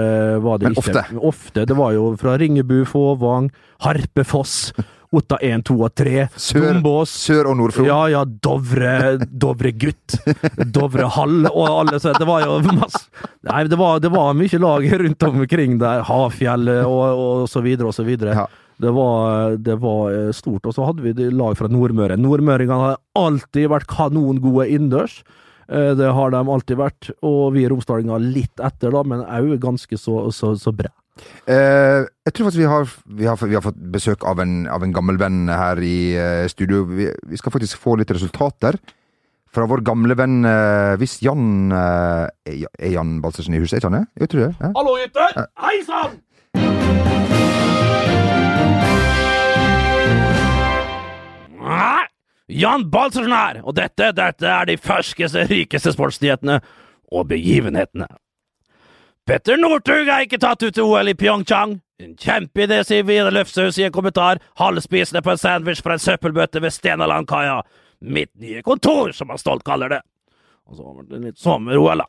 [0.44, 0.86] var det Men ikke.
[0.88, 1.04] ofte.
[1.34, 1.66] Ofte.
[1.68, 3.50] Det var jo fra Ringebu, Fåvang,
[3.84, 4.72] Harpefoss,
[5.12, 7.12] Otta 1, 2 og 3, Sør- Dombås.
[7.24, 7.86] Sør- og Nordfro.
[7.88, 10.18] Ja, ja, Dovre, Dovre gutt,
[10.74, 13.06] Dovre hall og alle så Det var jo masse
[13.48, 16.02] Nei, det var, det var mye lag rundt omkring der.
[16.04, 18.34] Hafjellet og, og så videre og så videre.
[18.36, 18.46] Ja.
[18.78, 20.66] Det var, det var eh, stort.
[20.68, 22.18] Og så hadde vi lag fra Nordmøre.
[22.20, 25.22] Nordmøringene har alltid vært kanongode innendørs.
[25.72, 27.08] Eh, Det har de alltid vært.
[27.26, 30.92] Og vi romsdalinger litt etter, da, men òg ganske så, så, så bra.
[31.48, 34.84] Eh, jeg tror faktisk vi har, vi har, vi har fått besøk av en, av
[34.84, 36.84] en gammel venn her i eh, studio.
[36.90, 38.78] Vi, vi skal faktisk få litt resultater
[39.54, 43.88] fra vår gamle venn eh, Hvis Jan eh, Er er Jan Balsersen i huset, er
[43.88, 44.06] han det?
[44.20, 44.54] Jeg tror det.
[44.60, 44.72] Ja.
[44.76, 45.46] Hallo, gutter!
[45.64, 46.18] Hei sann!
[52.48, 56.62] Jan Balsersen her, og dette, dette er de ferskeste, rikeste sportsnyhetene
[57.12, 58.08] og begivenhetene.
[59.28, 61.74] Petter Northug er ikke tatt ut til OL i Pyeongchang.
[62.00, 66.62] En kjempeidé, sier Vidar Løfshaus i en kommentar, halvspisende på en sandwich fra en søppelbøtte
[66.64, 67.58] ved Stenalandkaia.
[68.00, 70.00] Mitt nye kontor, som han stolt kaller det.
[70.64, 72.08] Og så var det litt sommer-OL, da.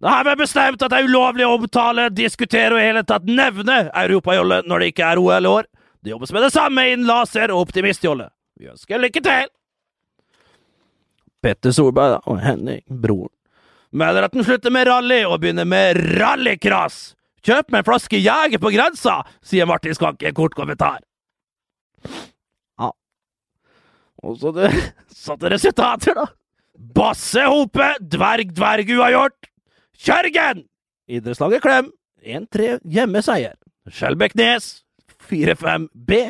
[0.00, 3.28] Det har vært bestemt at det er ulovlig å omtale, diskutere og i hele tatt
[3.28, 5.70] nevne europajolle når det ikke er OL i år.
[6.00, 8.30] Det jobbes med det samme innen laser og optimistjolle.
[8.56, 9.52] Vi ønsker lykke til!
[11.44, 13.32] Petter Solberg og Henning, broren,
[13.94, 17.14] melder at den slutter med rally og begynner med rallycross.
[17.44, 21.02] Kjøp meg en flaske Jeger på grensa, sier Martin Skanke i en kort kommentar.
[22.80, 22.90] Ja.
[24.24, 24.70] Og så det,
[25.12, 26.28] satte resultater, da.
[26.74, 29.50] Basse Hope, dverg, dverg uavgjort.
[30.04, 30.64] Kjørgen!
[31.08, 31.92] Idrettslaget Klem,
[32.24, 33.58] 1-3 hjemmeseier.
[33.92, 34.80] Skjelbeknes,
[35.28, 36.22] 4-5 B.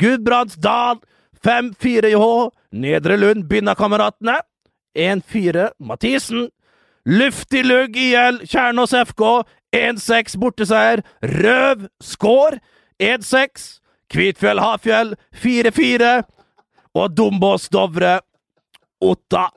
[0.00, 1.02] Gudbrandsdal,
[1.44, 2.30] 5-4 JH.
[2.70, 4.38] Nedre Lund, Bynnakameratene,
[4.94, 6.48] 1-4 Mathisen.
[7.08, 9.44] Luftig lugg IL, Kjernås FK,
[9.76, 11.02] 1-6 borteseier.
[11.22, 12.58] Røv, Skår,
[13.00, 13.78] 1-6.
[14.10, 16.22] Kvitfjell, Hafjell, 4-4.
[16.98, 18.18] Og Dombås, Dovre,
[19.00, 19.48] Otta.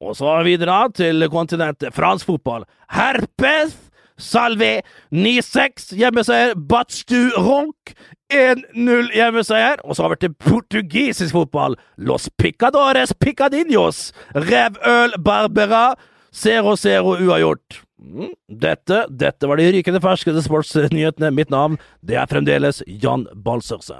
[0.00, 1.94] Og så videre til kontinentet.
[1.94, 2.64] Fransk fotball.
[2.90, 3.76] Herpes
[4.18, 4.82] Salvé
[5.14, 6.54] 9-6 hjemmeseier.
[6.54, 7.94] Batstu Ronk
[8.34, 9.80] 1-0 hjemmeseier.
[9.84, 11.78] Og så over til portugisisk fotball.
[11.96, 14.12] Los Picadores Picadinhos.
[14.34, 15.94] Revøl Barbera
[16.34, 17.82] 0-0 uavgjort.
[17.98, 21.32] Mm, Dette, dette var de rykende ferskeste sportsnyhetene.
[21.34, 23.96] Mitt navn det er fremdeles Jan Balsørse.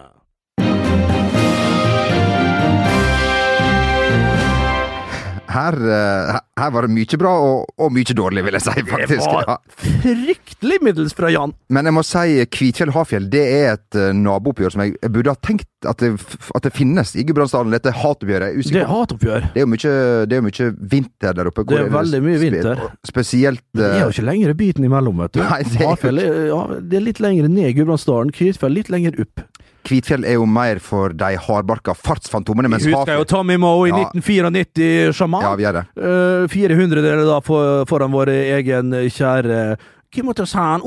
[5.48, 9.24] Her, eh, her var det mye bra og, og mye dårlig, vil jeg si, faktisk.
[9.24, 9.60] Det var
[10.02, 11.54] fryktelig middels fra Jan.
[11.72, 15.40] Men jeg må si Kvitfjell-Hafjell det er et eh, nabooppgjør som jeg, jeg burde ha
[15.48, 16.10] tenkt at det,
[16.58, 17.72] at det finnes i Gudbrandsdalen.
[17.72, 18.58] Dette hatoppgjøret.
[18.68, 19.48] Det er hatoppgjør.
[19.54, 19.94] Det er jo mye,
[20.28, 21.64] det er mye vinter der oppe.
[21.70, 22.82] Det er veldig mye vinter.
[22.82, 25.42] spe- Spesielt Det er jo eh, ikke lenger biten imellom, vet du.
[25.46, 26.22] Nei, det er Hafjell
[26.52, 29.46] ja, det er litt lenger ned i Gudbrandsdalen, Kvitfjell litt lenger opp.
[29.88, 33.92] Kvitfjell er jo mer for de hardbarka fartsfantomene, mens Vi husker jo Tommy Moe i
[33.92, 34.02] Ja.
[34.12, 35.42] 1994, sjaman.
[35.46, 35.84] Ja, vi er det.
[35.96, 38.28] Eh, 400 deler da for, foran vår
[38.58, 39.78] egen kjære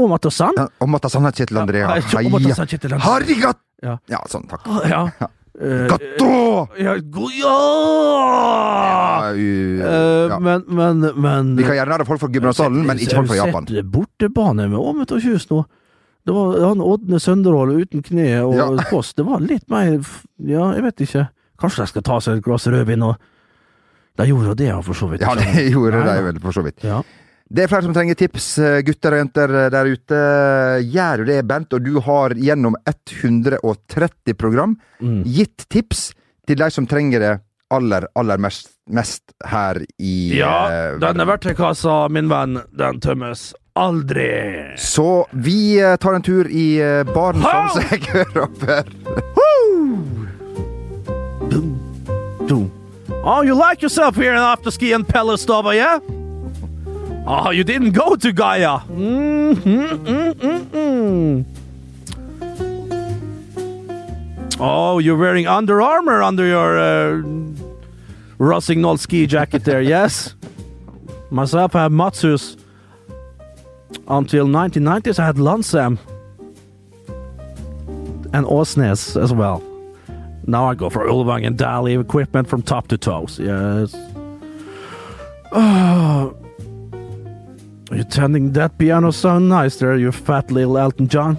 [0.01, 0.53] Omato-san.
[0.57, 1.87] Ja, Og Matasanna Kjetil Andrea.
[1.87, 3.05] Nei, Omato-san Kjetil Andrea.
[3.09, 3.57] Harrigat!
[3.83, 3.97] Ja.
[4.09, 4.65] Ja, sånn, takk.
[4.89, 5.03] Ja.
[5.61, 6.69] Eh, Gatto!
[6.79, 7.57] ja, ja!
[9.21, 10.39] Ja, u- Eh, ja.
[10.39, 13.67] Men, men, men Vi kan gjerne ha folk fra Gudbrandsdalen, men ikke folk fra Japan.
[13.67, 15.63] Sett bortebane med Åmet og Kjus nå?
[16.25, 18.67] Det var han Ådne Sønderål uten kne og Ja.
[18.93, 19.15] post.
[19.17, 19.95] Det var litt mer
[20.37, 21.27] Ja, jeg vet ikke.
[21.61, 23.15] Kanskje de skal ta seg et glass rødvin og
[24.19, 25.21] De gjorde jo det, for så vidt.
[25.23, 26.83] Ja, det gjorde de vel, for så vidt.
[26.83, 27.01] Ja.
[27.51, 30.19] Det er flere som trenger tips, eh, gutter og jenter eh, der ute.
[30.87, 35.23] Gjør du det, Bent, og du har gjennom 130 program Mm.
[35.25, 36.11] gitt tips
[36.47, 37.31] til de som trenger det
[37.71, 44.73] aller, aller mest, mest her i ja, eh, denne verktøykassa, min venn, den tømmes aldri.
[44.77, 48.83] Så vi eh, tar en tur i eh, baren som seg hører over.
[53.23, 55.99] Oh, you like yourself here in afterski and Pelostova, yeah?
[57.27, 58.79] Oh, you didn't go to Gaia.
[58.89, 61.45] Mm, mm, mm, mm, mm.
[64.59, 67.21] Oh, you're wearing Under Armour under your uh,
[68.39, 70.35] Rossignol ski jacket there, yes?
[71.29, 72.57] Myself, I have Matsus.
[74.07, 75.97] Until 1990s, I had Lansam.
[78.33, 79.61] And Åsnes as well.
[80.47, 83.39] Now I go for Ulvang and Dali equipment from top to toes.
[83.39, 83.93] Yes.
[85.51, 86.35] Oh,
[87.91, 91.37] you're tending that piano so nice there, you fat little Elton John.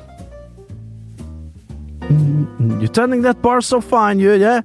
[2.00, 4.60] Mm, You're tending that bar so fine, you, yeah?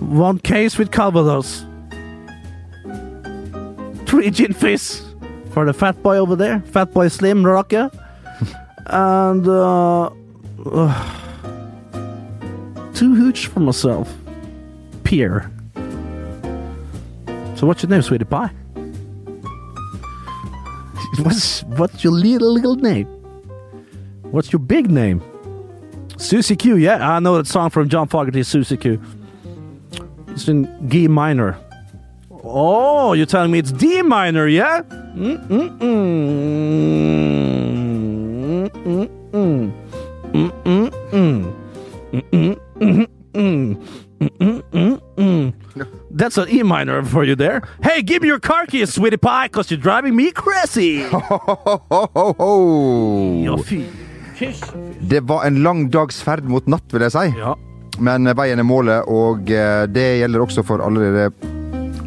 [0.00, 1.64] One case with Calvados.
[4.22, 5.02] Gin fizz
[5.50, 6.60] for the fat boy over there.
[6.60, 7.90] Fat boy Slim Rocker
[8.86, 10.10] and uh,
[10.66, 11.20] uh,
[12.94, 14.12] too huge for myself.
[15.04, 15.50] Pierre.
[17.56, 18.50] So what's your name, sweetie pie?
[21.22, 23.06] What's what's your little little name?
[24.30, 25.22] What's your big name?
[26.18, 26.76] Susie Q.
[26.76, 28.42] Yeah, I know that song from John Fogerty.
[28.42, 29.00] Susie Q.
[30.28, 31.56] It's in G minor.
[32.48, 34.82] Oh, you're telling me it's D minor, yeah?
[35.16, 35.82] Mm-mm-mm.
[40.32, 41.42] Mm-mm-mm.
[44.30, 45.52] Mm-mm-mm.
[46.10, 47.62] That's an E minor for you there.
[47.82, 51.02] Hey, give me your car keys, sweetie pie, because you're driving me crazy.
[51.02, 51.38] Ho, ho,
[51.90, 53.42] ho, ho, ho.
[53.42, 53.84] Ja, fy.
[54.38, 54.62] Kyss.
[55.00, 57.26] Det var en lang dags ferd mot natt, vil jeg si.
[57.36, 57.54] Ja.
[57.98, 61.30] Men veien er målet, og eh, det gjelder også for alle dere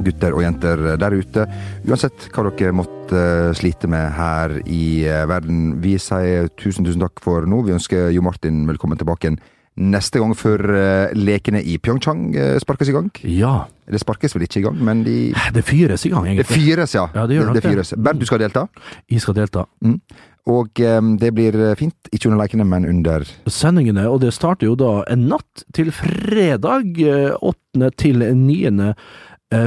[0.06, 1.46] gutter og jenter der ute.
[1.88, 5.80] Uansett hva dere måtte eh, slite med her i eh, verden.
[5.84, 7.64] Vi sier tusen, tusen takk for nå.
[7.68, 9.42] Vi ønsker Jo Martin velkommen tilbake igjen
[9.80, 13.12] neste gang før eh, lekene i Pyeongchang sparkes i gang.
[13.24, 13.54] Ja.
[13.90, 15.20] Det sparkes vel ikke i gang, men de
[15.56, 16.46] Det fyres i gang, egentlig.
[16.46, 17.08] Det fyres, ja.
[17.16, 17.64] Ja, det gjør nok det.
[17.70, 17.94] fyres.
[17.96, 18.68] Bernt, du skal delta?
[19.10, 19.66] Jeg skal delta.
[19.86, 20.02] Mm.
[20.50, 21.96] Og um, det blir fint.
[22.12, 26.98] Ikke under lekene, men under Sendingene, og det starter jo da en natt til fredag
[27.38, 27.92] 8.
[28.02, 28.94] til 9.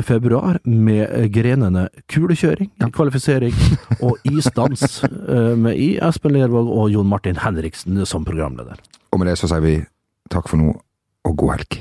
[0.06, 2.86] februar med grenene kulekjøring, ja.
[2.94, 3.56] kvalifisering
[4.06, 5.02] og isdans
[5.58, 8.78] med i Espen Lervåg og Jon Martin Henriksen som programleder.
[9.10, 9.74] Og med det så sier vi
[10.30, 10.76] takk for nå,
[11.26, 11.80] og god helg.